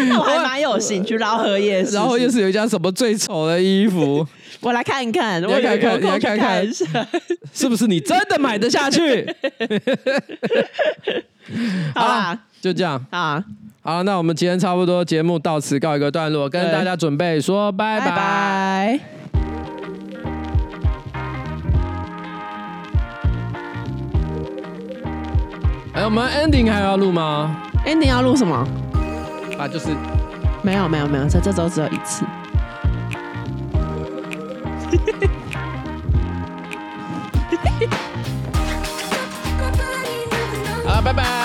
[0.09, 1.17] 那我还蛮有兴趣。
[1.17, 2.91] 饶河夜市，饶河夜市有一家什么？
[2.93, 4.27] 最丑的衣服？
[4.61, 6.67] 我来看一看，我来看看，你来看看，
[7.53, 9.27] 是不是你真的买得下去？
[11.95, 13.43] 好啦，就这样啊。
[13.85, 18.07] 好，那我们今天差不多节目到此告一个段落，跟大家准备说拜拜。
[18.07, 19.01] 拜拜。
[25.95, 28.65] 哎，我们 ending 还要录吗？ending 要录什么？
[29.59, 29.89] 啊，就是
[30.63, 32.25] 没有没有没有，这这周只有一次。
[40.87, 41.42] 好，拜拜。